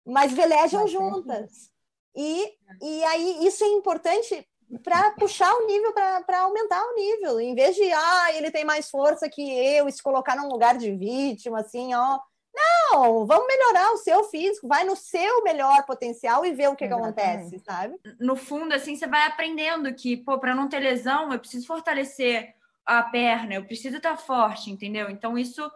[0.06, 1.72] mas velejam mas juntas.
[2.16, 4.48] E, e aí isso é importante
[4.84, 8.90] para puxar o nível, para aumentar o nível, em vez de ah, ele tem mais
[8.90, 12.20] força que eu, e se colocar num lugar de vítima, assim, ó.
[12.54, 16.88] Não, vamos melhorar o seu físico, vai no seu melhor potencial e ver o que,
[16.88, 17.96] que acontece, sabe?
[18.20, 22.54] No fundo, assim, você vai aprendendo que, pô, para não ter lesão, eu preciso fortalecer
[22.86, 25.10] a perna, eu preciso estar forte, entendeu?
[25.10, 25.70] Então, isso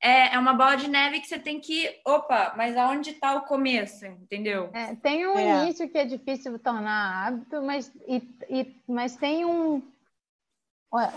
[0.00, 1.90] é, é uma bola de neve que você tem que.
[2.06, 4.70] Opa, mas aonde está o começo, entendeu?
[4.72, 5.64] É, tem um é.
[5.64, 9.82] início que é difícil tornar hábito, mas, e, e, mas tem um,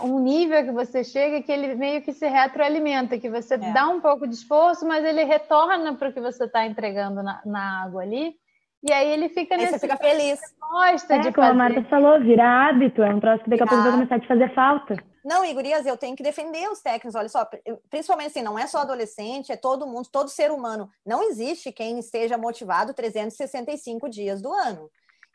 [0.02, 3.72] um nível que você chega que ele meio que se retroalimenta, que você é.
[3.72, 7.40] dá um pouco de esforço, mas ele retorna para o que você está entregando na,
[7.44, 8.34] na, água ali.
[8.82, 9.78] E aí ele fica aí nesse.
[9.78, 10.40] Você fica feliz.
[10.60, 11.50] Gosta é, de como fazer.
[11.50, 14.20] a Marta falou, vira hábito, é um troço que daqui a pouco vai começar a
[14.20, 14.96] te fazer falta.
[15.24, 17.14] Não, e gurias, eu tenho que defender os técnicos.
[17.14, 17.46] Olha só,
[17.90, 20.88] principalmente assim, não é só adolescente, é todo mundo, todo ser humano.
[21.04, 24.88] Não existe quem esteja motivado 365 dias do ano.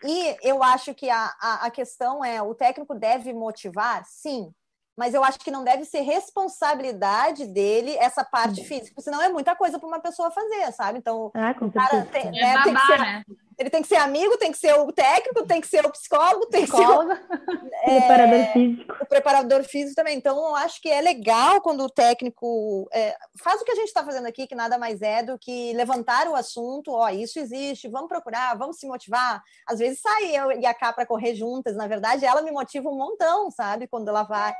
[0.03, 4.03] E eu acho que a, a, a questão é: o técnico deve motivar?
[4.05, 4.53] Sim,
[4.97, 9.55] mas eu acho que não deve ser responsabilidade dele essa parte física, senão é muita
[9.55, 10.99] coisa para uma pessoa fazer, sabe?
[10.99, 13.23] Então, ah, o cara tem, né, é babá, tem que ser, né?
[13.57, 16.47] Ele tem que ser amigo, tem que ser o técnico, tem que ser o psicólogo,
[16.47, 17.15] tem Psicóloga.
[17.15, 18.95] que ser o, é, preparador físico.
[19.01, 20.17] O preparador físico também.
[20.17, 23.87] Então, eu acho que é legal quando o técnico é, faz o que a gente
[23.87, 27.89] está fazendo aqui, que nada mais é do que levantar o assunto, ó, isso existe,
[27.89, 29.41] vamos procurar, vamos se motivar.
[29.67, 32.89] Às vezes sai eu e a Cá para correr juntas, na verdade, ela me motiva
[32.89, 33.87] um montão, sabe?
[33.87, 34.53] Quando ela vai.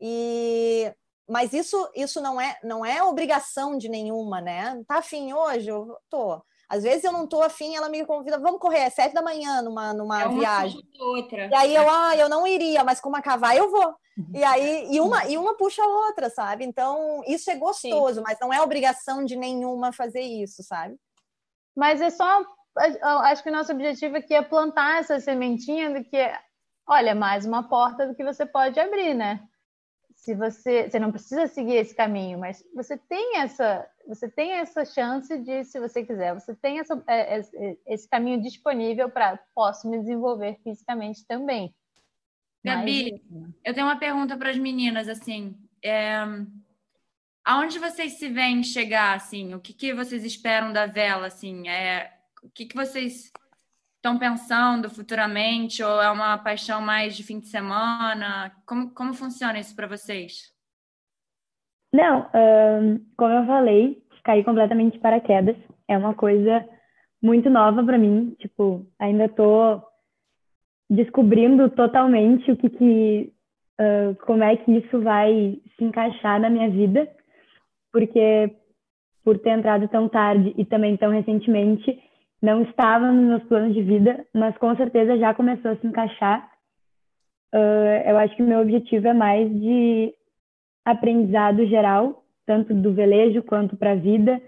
[0.00, 0.92] E
[1.28, 4.82] mas isso isso não é não é obrigação de nenhuma, né?
[4.86, 5.68] Tá afim hoje?
[5.68, 6.42] Eu tô.
[6.70, 9.60] Às vezes eu não tô afim, ela me convida, vamos correr, é sete da manhã
[9.60, 10.80] numa, numa é uma viagem.
[11.00, 11.48] Outra.
[11.48, 13.88] E aí eu, ah, eu não iria, mas como acabar, eu vou.
[14.16, 14.30] Uhum.
[14.32, 16.64] E aí, e uma, e uma puxa a outra, sabe?
[16.64, 18.22] Então, isso é gostoso, Sim.
[18.24, 20.96] mas não é obrigação de nenhuma fazer isso, sabe?
[21.76, 22.40] Mas é só,
[23.24, 26.32] acho que o nosso objetivo aqui é plantar essa sementinha do que,
[26.86, 29.40] olha, mais uma porta do que você pode abrir, né?
[30.20, 34.84] se você, você não precisa seguir esse caminho, mas você tem essa, você tem essa
[34.84, 39.88] chance de, se você quiser, você tem essa, é, é, esse caminho disponível para posso
[39.88, 41.72] me desenvolver fisicamente também.
[42.64, 43.50] Gabi, mas...
[43.64, 46.24] eu tenho uma pergunta para as meninas, assim, é,
[47.44, 52.12] aonde vocês se veem chegar, assim, o que, que vocês esperam da vela, assim, é,
[52.42, 53.32] o que, que vocês
[53.94, 58.50] estão pensando futuramente ou é uma paixão mais de fim de semana?
[58.66, 60.49] Como, como funciona isso para vocês?
[61.92, 65.56] Não, um, como eu falei, caí completamente de paraquedas.
[65.88, 66.64] É uma coisa
[67.22, 68.34] muito nova para mim.
[68.38, 69.82] Tipo, ainda estou
[70.88, 73.32] descobrindo totalmente o que, que
[73.80, 77.08] uh, como é que isso vai se encaixar na minha vida,
[77.92, 78.54] porque
[79.24, 81.98] por ter entrado tão tarde e também tão recentemente,
[82.42, 86.50] não estava nos meus planos de vida, mas com certeza já começou a se encaixar.
[87.54, 90.14] Uh, eu acho que o meu objetivo é mais de
[90.90, 94.40] aprendizado geral, tanto do velejo quanto para a vida.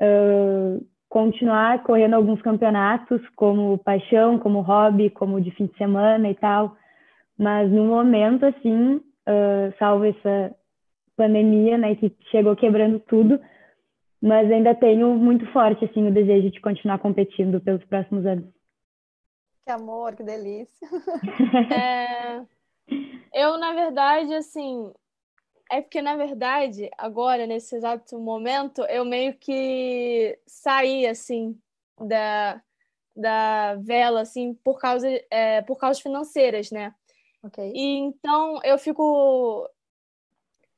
[0.00, 6.34] Uh, continuar correndo alguns campeonatos, como paixão, como hobby, como de fim de semana e
[6.34, 6.76] tal.
[7.38, 10.54] Mas no momento, assim, uh, salvo essa
[11.16, 13.38] pandemia, né, que chegou quebrando tudo,
[14.20, 18.46] mas ainda tenho muito forte assim o desejo de continuar competindo pelos próximos anos.
[19.64, 20.88] Que amor, que delícia.
[21.72, 22.42] É,
[23.32, 24.92] eu, na verdade, assim,
[25.72, 31.58] é porque, na verdade, agora, nesse exato momento, eu meio que saí, assim,
[31.98, 32.62] da,
[33.16, 36.94] da vela, assim, por causa, é, por causas financeiras, né?
[37.42, 37.72] Ok.
[37.74, 39.66] E então eu fico.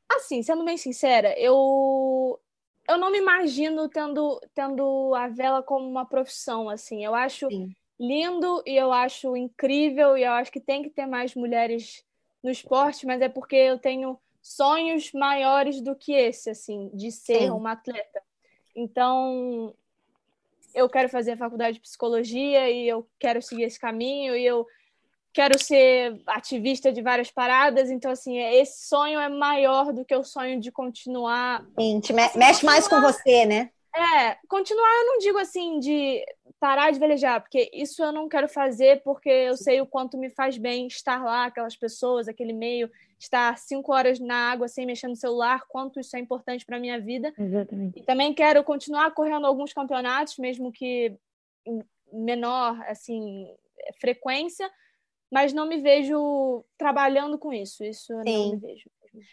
[0.09, 2.41] Assim, sendo bem sincera, eu
[2.89, 7.05] eu não me imagino tendo, tendo a vela como uma profissão, assim.
[7.05, 7.75] Eu acho Sim.
[7.99, 12.05] lindo e eu acho incrível e eu acho que tem que ter mais mulheres
[12.43, 17.45] no esporte, mas é porque eu tenho sonhos maiores do que esse, assim, de ser
[17.45, 17.51] Sim.
[17.51, 18.23] uma atleta.
[18.77, 19.75] Então,
[20.75, 24.67] eu quero fazer a faculdade de psicologia e eu quero seguir esse caminho e eu
[25.33, 30.23] quero ser ativista de várias paradas, então assim, esse sonho é maior do que o
[30.23, 31.67] sonho de continuar.
[31.81, 33.71] Sim, me mexe mais com você, né?
[33.97, 36.25] É, continuar eu não digo assim de
[36.59, 40.31] parar de velejar, porque isso eu não quero fazer porque eu sei o quanto me
[40.31, 45.07] faz bem estar lá, aquelas pessoas, aquele meio, estar cinco horas na água sem mexer
[45.07, 47.33] no celular, quanto isso é importante para minha vida.
[47.39, 48.01] Exatamente.
[48.01, 51.17] E também quero continuar correndo alguns campeonatos, mesmo que
[52.13, 53.47] menor, assim,
[54.01, 54.71] frequência,
[55.31, 57.85] mas não me vejo trabalhando com isso.
[57.85, 58.91] Isso eu não me vejo.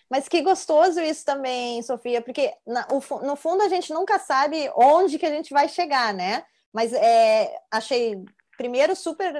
[0.10, 4.72] Mas que gostoso isso também, Sofia, porque na, o, no fundo a gente nunca sabe
[4.76, 6.44] onde que a gente vai chegar, né?
[6.74, 8.16] Mas é, achei
[8.58, 9.34] primeiro super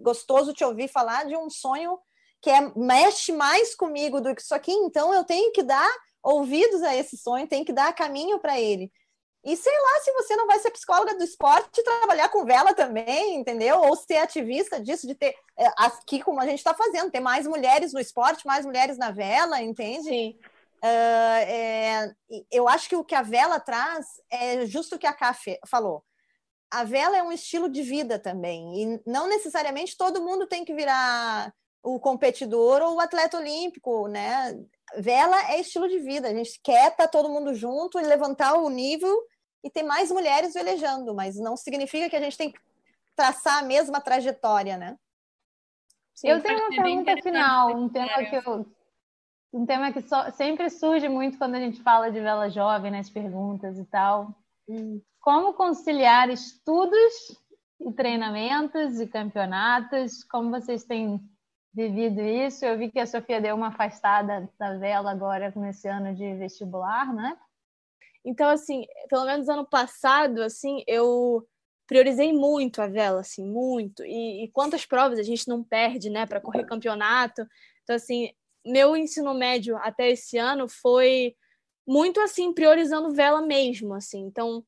[0.00, 1.98] gostoso te ouvir falar de um sonho
[2.42, 5.90] que é, mexe mais comigo do que isso aqui, então eu tenho que dar
[6.22, 8.92] ouvidos a esse sonho, tenho que dar caminho para ele.
[9.44, 12.72] E sei lá se você não vai ser psicóloga do esporte e trabalhar com vela
[12.72, 13.78] também, entendeu?
[13.82, 17.46] Ou ser ativista disso, de ter, é, aqui como a gente está fazendo, ter mais
[17.46, 20.08] mulheres no esporte, mais mulheres na vela, entende?
[20.08, 20.38] Sim.
[20.82, 22.14] Uh, é,
[22.50, 25.36] eu acho que o que a vela traz é justo o que a Ká
[25.66, 26.02] falou.
[26.70, 30.74] A vela é um estilo de vida também, e não necessariamente todo mundo tem que
[30.74, 34.58] virar o competidor ou o atleta olímpico, né?
[34.96, 38.54] Vela é estilo de vida, a gente quer estar tá todo mundo junto e levantar
[38.54, 39.22] o nível
[39.64, 42.60] e ter mais mulheres velejando, mas não significa que a gente tem que
[43.16, 44.98] traçar a mesma trajetória, né?
[46.14, 48.66] Sim, eu tenho uma pergunta final, um tema que eu,
[49.52, 53.08] um tema que só, sempre surge muito quando a gente fala de vela jovem nas
[53.08, 54.34] perguntas e tal.
[54.68, 55.00] Hum.
[55.20, 57.40] Como conciliar estudos
[57.80, 60.22] e treinamentos e campeonatos?
[60.24, 61.18] Como vocês têm
[61.72, 62.64] vivido isso?
[62.64, 67.12] Eu vi que a Sofia deu uma afastada da vela agora nesse ano de vestibular,
[67.12, 67.36] né?
[68.24, 71.46] Então, assim, pelo menos ano passado, assim, eu
[71.86, 74.04] priorizei muito a vela, assim, muito.
[74.04, 77.46] E, e quantas provas a gente não perde, né, para correr campeonato.
[77.82, 78.30] Então, assim,
[78.64, 81.36] meu ensino médio até esse ano foi
[81.86, 84.20] muito assim priorizando vela mesmo, assim.
[84.20, 84.64] Então,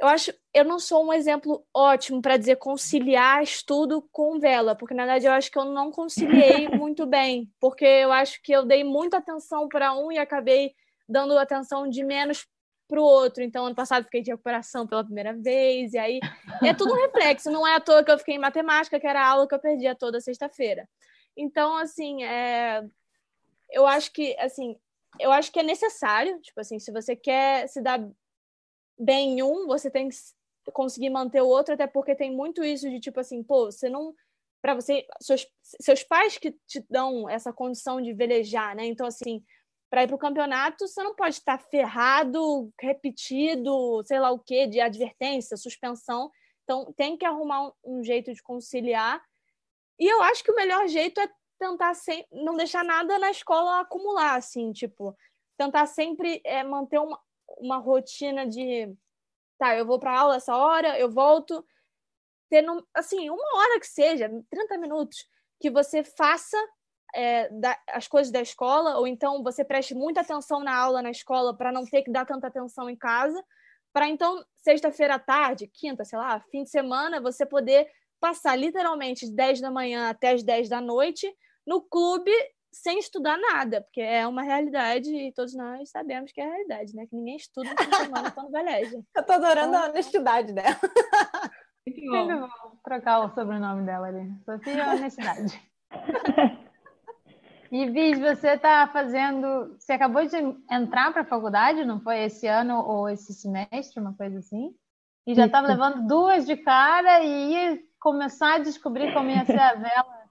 [0.00, 4.94] eu acho, eu não sou um exemplo ótimo para dizer conciliar estudo com vela, porque
[4.94, 8.64] na verdade eu acho que eu não conciliei muito bem, porque eu acho que eu
[8.64, 10.72] dei muita atenção para um e acabei
[11.08, 12.46] dando atenção de menos
[12.88, 13.42] para o outro.
[13.42, 16.18] Então, ano passado fiquei de recuperação pela primeira vez, e aí
[16.62, 17.50] é tudo um reflexo.
[17.50, 19.60] Não é à toa que eu fiquei em matemática, que era a aula que eu
[19.60, 20.88] perdia toda sexta-feira.
[21.36, 22.82] Então, assim, é...
[23.70, 24.76] eu acho que, assim,
[25.20, 28.04] eu acho que é necessário, tipo assim, se você quer se dar
[28.98, 30.16] bem em um, você tem que
[30.72, 34.14] conseguir manter o outro, até porque tem muito isso de tipo assim, pô, você não
[34.60, 38.84] para você seus, seus pais que te dão essa condição de velejar, né?
[38.86, 39.42] Então assim,
[39.90, 44.66] para ir para o campeonato, você não pode estar ferrado, repetido, sei lá o que,
[44.66, 46.30] de advertência, suspensão.
[46.64, 49.22] Então, tem que arrumar um, um, jeito de conciliar.
[49.98, 53.80] E eu acho que o melhor jeito é tentar sem, não deixar nada na escola
[53.80, 55.16] acumular, assim, tipo,
[55.56, 57.18] tentar sempre é, manter uma,
[57.58, 58.94] uma rotina de,
[59.58, 61.66] tá, eu vou para aula essa hora, eu volto,
[62.50, 65.26] tendo, assim, uma hora que seja, 30 minutos,
[65.58, 66.56] que você faça
[67.14, 71.10] é, da, as coisas da escola, ou então você preste muita atenção na aula na
[71.10, 73.42] escola para não ter que dar tanta atenção em casa,
[73.92, 77.88] para então, sexta-feira à tarde, quinta, sei lá, fim de semana, você poder
[78.20, 81.26] passar literalmente de 10 da manhã até as 10 da noite
[81.66, 82.32] no clube
[82.72, 86.94] sem estudar nada, porque é uma realidade e todos nós sabemos que é a realidade,
[86.94, 87.06] né?
[87.06, 89.00] Que ninguém estuda no fim de semana quando veleja.
[89.16, 90.78] Eu tô adorando então, a honestidade dela.
[91.86, 92.48] Muito bom.
[92.84, 94.30] trocar o sobrenome dela ali.
[94.44, 95.60] Sofia Honestidade.
[97.70, 99.76] E Viz, você está fazendo.
[99.78, 100.36] Você acabou de
[100.70, 104.74] entrar para a faculdade, não foi esse ano ou esse semestre, uma coisa assim?
[105.26, 109.60] E já estava levando duas de cara e ia começar a descobrir como ia ser
[109.60, 110.24] a vela,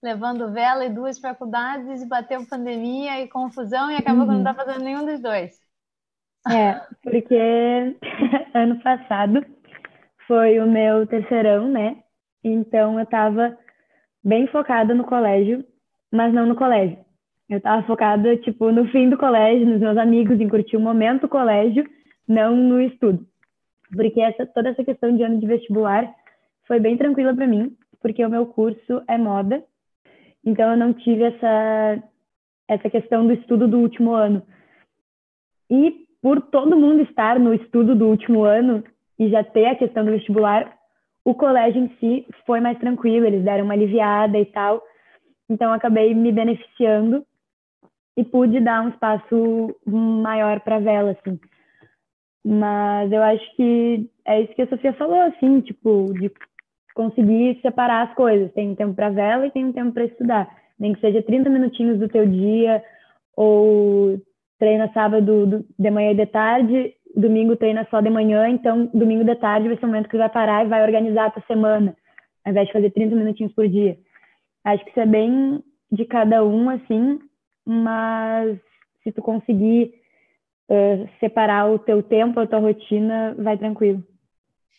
[0.00, 4.28] levando vela e duas faculdades, e bateu pandemia e confusão, e acabou uhum.
[4.28, 4.56] que não está uhum.
[4.56, 5.58] fazendo nenhum dos dois.
[6.48, 7.36] É, porque
[8.54, 9.44] ano passado
[10.28, 11.96] foi o meu terceirão, né?
[12.44, 13.58] Então eu estava
[14.22, 15.66] bem focada no colégio
[16.14, 16.96] mas não no colégio.
[17.50, 21.22] Eu estava focada, tipo, no fim do colégio, nos meus amigos, em curtir o momento
[21.22, 21.84] do colégio,
[22.26, 23.26] não no estudo.
[23.94, 26.08] Porque essa, toda essa questão de ano de vestibular
[26.66, 29.62] foi bem tranquila para mim, porque o meu curso é moda,
[30.44, 32.02] então eu não tive essa,
[32.68, 34.42] essa questão do estudo do último ano.
[35.70, 38.84] E por todo mundo estar no estudo do último ano
[39.18, 40.72] e já ter a questão do vestibular,
[41.24, 44.82] o colégio em si foi mais tranquilo, eles deram uma aliviada e tal.
[45.48, 47.24] Então, acabei me beneficiando
[48.16, 51.38] e pude dar um espaço maior para a vela, assim.
[52.44, 56.30] Mas eu acho que é isso que a Sofia falou, assim, tipo, de
[56.94, 58.52] conseguir separar as coisas.
[58.52, 60.48] Tem um tempo para vela e tem um tempo para estudar.
[60.78, 62.82] Nem que seja 30 minutinhos do teu dia,
[63.36, 64.20] ou
[64.58, 69.34] treina sábado de manhã e de tarde, domingo treina só de manhã, então domingo de
[69.36, 71.96] tarde vai ser o momento que vai parar e vai organizar a tua semana,
[72.44, 73.96] ao invés de fazer 30 minutinhos por dia.
[74.64, 75.62] Acho que isso é bem
[75.92, 77.20] de cada um, assim,
[77.64, 78.58] mas
[79.02, 79.94] se tu conseguir
[80.68, 84.02] uh, separar o teu tempo, a tua rotina, vai tranquilo.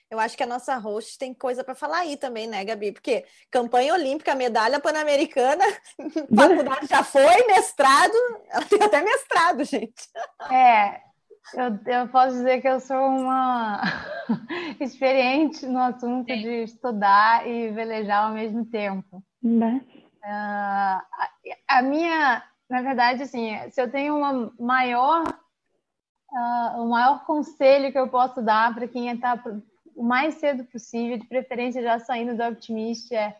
[0.09, 2.91] Eu acho que a nossa host tem coisa para falar aí também, né, Gabi?
[2.91, 5.63] Porque campanha olímpica, medalha pan-americana,
[6.35, 8.13] faculdade já foi, mestrado,
[8.49, 10.07] ela tem até mestrado, gente.
[10.51, 11.01] É,
[11.53, 13.81] Eu, eu posso dizer que eu sou uma
[14.79, 16.41] experiente no assunto Sim.
[16.41, 19.23] de estudar e velejar ao mesmo tempo.
[20.23, 21.29] Uh, a,
[21.67, 27.99] a, minha, na verdade, assim, se eu tenho uma maior, uh, o maior conselho que
[27.99, 29.41] eu posso dar para quem está
[29.95, 33.37] o mais cedo possível, de preferência já saindo do Optimist, é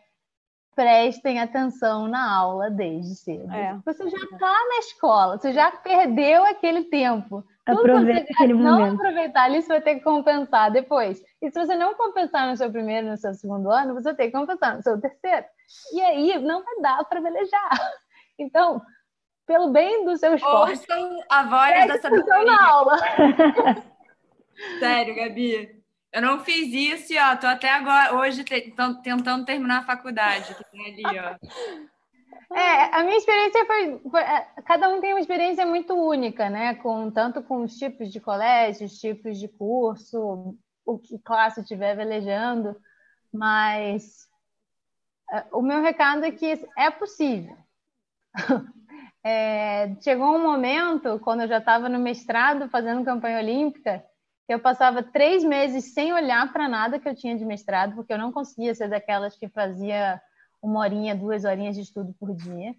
[0.76, 3.50] prestem atenção na aula desde cedo.
[3.50, 3.76] É.
[3.84, 7.42] Você já está na escola, você já perdeu aquele tempo.
[7.66, 8.94] Aproveita aquele não momento.
[8.94, 11.20] aproveitar ali, você vai ter que compensar depois.
[11.42, 14.32] E se você não compensar no seu primeiro, no seu segundo ano, você ter que
[14.32, 15.44] compensar no seu terceiro.
[15.92, 17.70] E aí não vai dar para velejar.
[18.38, 18.82] Então,
[19.46, 20.72] pelo bem do seu esporte.
[20.72, 22.44] Ouçam a voz da sabedoria.
[22.44, 22.96] na aula.
[24.78, 25.82] Sério, Gabi.
[26.12, 30.64] Eu não fiz isso e, ó, tô até agora, hoje, tentando terminar a faculdade, que
[30.70, 31.36] tem ali, ó.
[32.52, 36.74] É, a minha experiência foi, foi, é, Cada um tem uma experiência muito única, né?
[36.76, 41.96] Com, tanto com os tipos de colégio, os tipos de curso, o que classe estiver
[41.96, 42.76] velejando,
[43.32, 44.28] mas
[45.32, 47.56] é, o meu recado é que é possível.
[49.28, 54.04] É, chegou um momento, quando eu já estava no mestrado fazendo campanha olímpica,
[54.48, 58.18] eu passava três meses sem olhar para nada que eu tinha de mestrado, porque eu
[58.18, 60.22] não conseguia ser daquelas que fazia
[60.66, 62.74] uma horinha, duas horinhas de estudo por dia.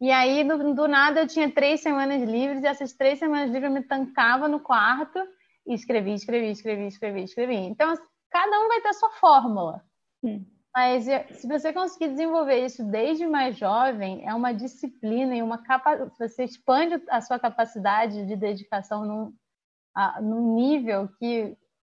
[0.00, 3.64] E aí, do, do nada, eu tinha três semanas livres, e essas três semanas livres
[3.64, 5.18] eu me tancava no quarto
[5.66, 7.54] e escrevi, escrevi, escrevi, escrevi, escrevi.
[7.54, 7.94] Então,
[8.30, 9.82] cada um vai ter a sua fórmula.
[10.20, 10.46] Sim.
[10.76, 11.04] Mas
[11.38, 16.10] se você conseguir desenvolver isso desde mais jovem, é uma disciplina e uma capa...
[16.18, 19.32] você expande a sua capacidade de dedicação num,
[19.94, 21.56] a, num nível que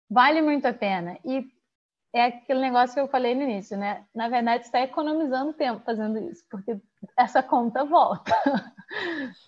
[0.09, 1.17] vale muito a pena.
[1.23, 1.47] E
[2.15, 4.05] é aquele negócio que eu falei no início, né?
[4.15, 6.79] Na verdade, você está economizando tempo fazendo isso, porque
[7.17, 8.31] essa conta volta.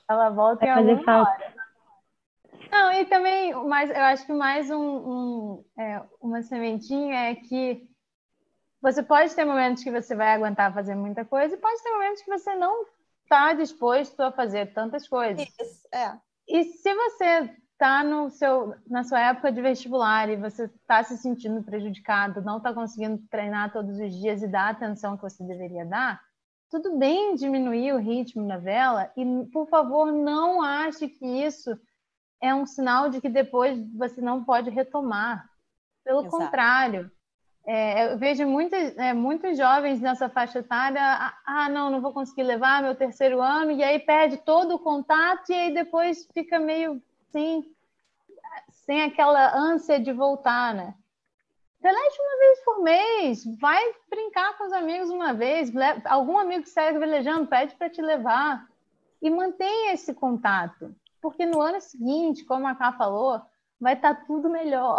[0.09, 1.31] Ela volta Vai em alguma falta.
[1.31, 1.55] hora.
[2.69, 7.89] Não, e também, mais, eu acho que mais um, um é, uma sementinha é que
[8.81, 12.21] você pode ter momentos que você vai aguentar fazer muita coisa e pode ter momentos
[12.21, 12.85] que você não
[13.23, 15.47] está disposto a fazer tantas coisas.
[15.57, 16.17] Isso, é.
[16.49, 21.15] E se você está no seu na sua época de vestibular e você está se
[21.15, 25.43] sentindo prejudicado, não está conseguindo treinar todos os dias e dar a atenção que você
[25.43, 26.19] deveria dar,
[26.71, 29.23] tudo bem diminuir o ritmo da vela e,
[29.53, 31.79] por favor, não ache que isso
[32.41, 35.47] é um sinal de que depois você não pode retomar.
[36.03, 36.37] Pelo Exato.
[36.37, 37.11] contrário,
[37.65, 42.13] é, eu vejo muitos, é, muitos jovens nessa faixa etária, ah, ah, não, não vou
[42.13, 46.59] conseguir levar meu terceiro ano, e aí perde todo o contato, e aí depois fica
[46.59, 47.01] meio
[47.37, 47.63] sem,
[48.71, 50.95] sem aquela ânsia de voltar, né?
[51.79, 55.71] Delete uma vez por mês, vai brincar com os amigos uma vez,
[56.05, 58.67] algum amigo que segue velejando, pede para te levar
[59.21, 63.39] e mantenha esse contato, porque no ano seguinte, como a Ká falou,
[63.79, 64.97] vai estar tá tudo melhor.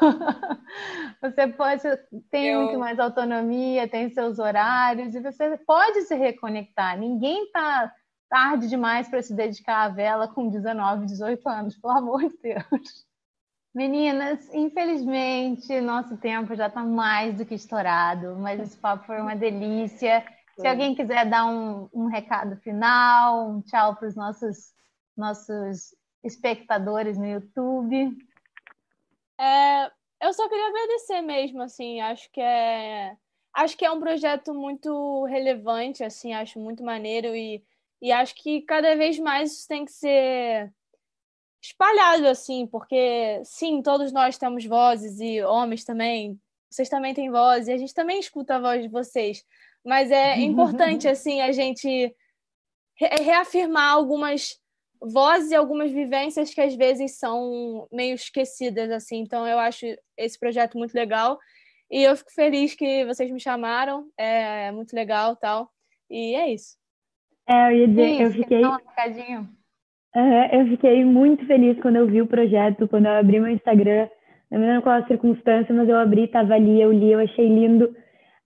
[1.20, 1.82] você pode
[2.30, 2.62] tem Eu...
[2.62, 6.96] muito mais autonomia, tem seus horários e você pode se reconectar.
[6.96, 7.92] Ninguém está
[8.30, 13.04] tarde demais para se dedicar à vela com 19, 18 anos, pelo amor de Deus.
[13.74, 19.36] Meninas, infelizmente, nosso tempo já está mais do que estourado, mas esse papo foi uma
[19.36, 20.24] delícia.
[20.58, 24.72] Se alguém quiser dar um, um recado final, um tchau para os nossos,
[25.16, 28.16] nossos espectadores no YouTube.
[29.38, 29.86] É,
[30.20, 33.16] eu só queria agradecer mesmo, assim, acho que é
[33.52, 37.62] acho que é um projeto muito relevante, assim, acho muito maneiro e
[38.00, 40.72] e acho que cada vez mais isso tem que ser
[41.62, 46.40] espalhado, assim, porque, sim, todos nós temos vozes e homens também.
[46.70, 49.44] Vocês também têm voz e a gente também escuta a voz de vocês.
[49.84, 52.14] Mas é importante, assim, a gente
[52.96, 54.58] reafirmar algumas
[55.02, 59.18] vozes e algumas vivências que às vezes são meio esquecidas, assim.
[59.18, 59.86] Então, eu acho
[60.16, 61.38] esse projeto muito legal.
[61.90, 64.10] E eu fico feliz que vocês me chamaram.
[64.16, 65.70] É muito legal tal.
[66.08, 66.79] E é isso.
[67.50, 68.64] É, eu ia dizer, eu fiquei.
[68.64, 73.50] Um uhum, eu fiquei muito feliz quando eu vi o projeto, quando eu abri meu
[73.50, 74.08] Instagram.
[74.48, 77.48] Não me lembro qual a circunstância, mas eu abri, tava ali, eu li, eu achei
[77.48, 77.92] lindo.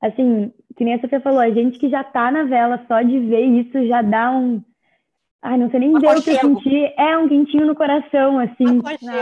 [0.00, 3.18] Assim, que nem a Sofia falou, a gente que já tá na vela, só de
[3.20, 4.62] ver isso já dá um.
[5.42, 6.94] Ai, não sei nem dizer o que eu senti.
[6.96, 8.80] É um quentinho no coração, assim,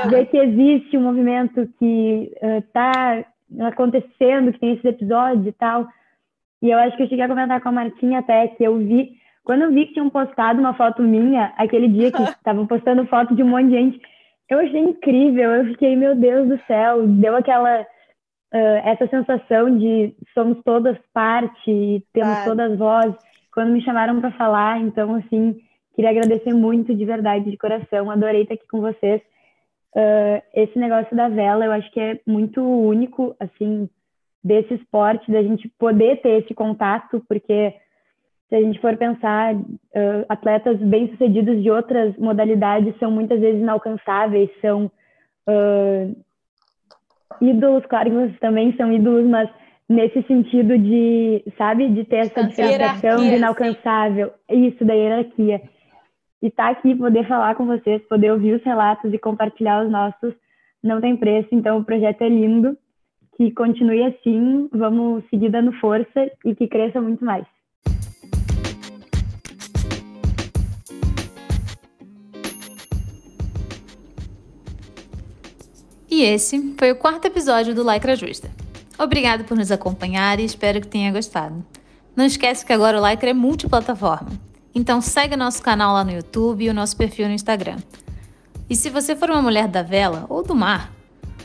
[0.08, 3.24] ver que existe um movimento que uh, tá
[3.62, 5.88] acontecendo, que tem esses episódios e tal.
[6.62, 9.20] E eu acho que eu cheguei a comentar com a Martinha até que eu vi
[9.44, 13.34] quando eu vi que tinham postado uma foto minha, aquele dia que estavam postando foto
[13.34, 14.00] de um monte de gente,
[14.48, 15.50] eu achei incrível.
[15.50, 17.86] Eu fiquei, meu Deus do céu, deu aquela.
[18.54, 22.50] Uh, essa sensação de somos todas parte, temos claro.
[22.50, 23.16] todas vozes.
[23.52, 25.56] Quando me chamaram para falar, então, assim,
[25.94, 28.10] queria agradecer muito de verdade, de coração.
[28.10, 29.22] Adorei estar aqui com vocês.
[29.96, 33.88] uh, esse negócio da vela eu acho que é muito único, assim,
[34.44, 37.74] desse esporte, da gente poder ter esse contato, porque
[38.52, 44.50] se a gente for pensar, uh, atletas bem-sucedidos de outras modalidades são muitas vezes inalcançáveis,
[44.60, 44.90] são
[45.48, 46.16] uh,
[47.40, 49.48] ídolos, claro que vocês também são ídolos, mas
[49.88, 55.62] nesse sentido de, sabe, de ter essa diferenciação de inalcançável, isso da hierarquia.
[56.42, 59.90] E estar tá aqui, poder falar com vocês, poder ouvir os relatos e compartilhar os
[59.90, 60.34] nossos,
[60.82, 61.48] não tem preço.
[61.52, 62.76] Então, o projeto é lindo,
[63.34, 67.46] que continue assim, vamos seguir dando força e que cresça muito mais.
[76.12, 78.50] E esse foi o quarto episódio do Lycra Justa.
[78.98, 81.64] Obrigado por nos acompanhar e espero que tenha gostado.
[82.14, 84.28] Não esquece que agora o Lycra é multiplataforma.
[84.74, 87.78] Então segue nosso canal lá no YouTube e o nosso perfil no Instagram.
[88.68, 90.92] E se você for uma mulher da vela ou do mar,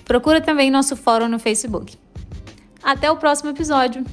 [0.03, 1.95] procura também nosso fórum no Facebook.
[2.83, 4.03] Até o próximo episódio!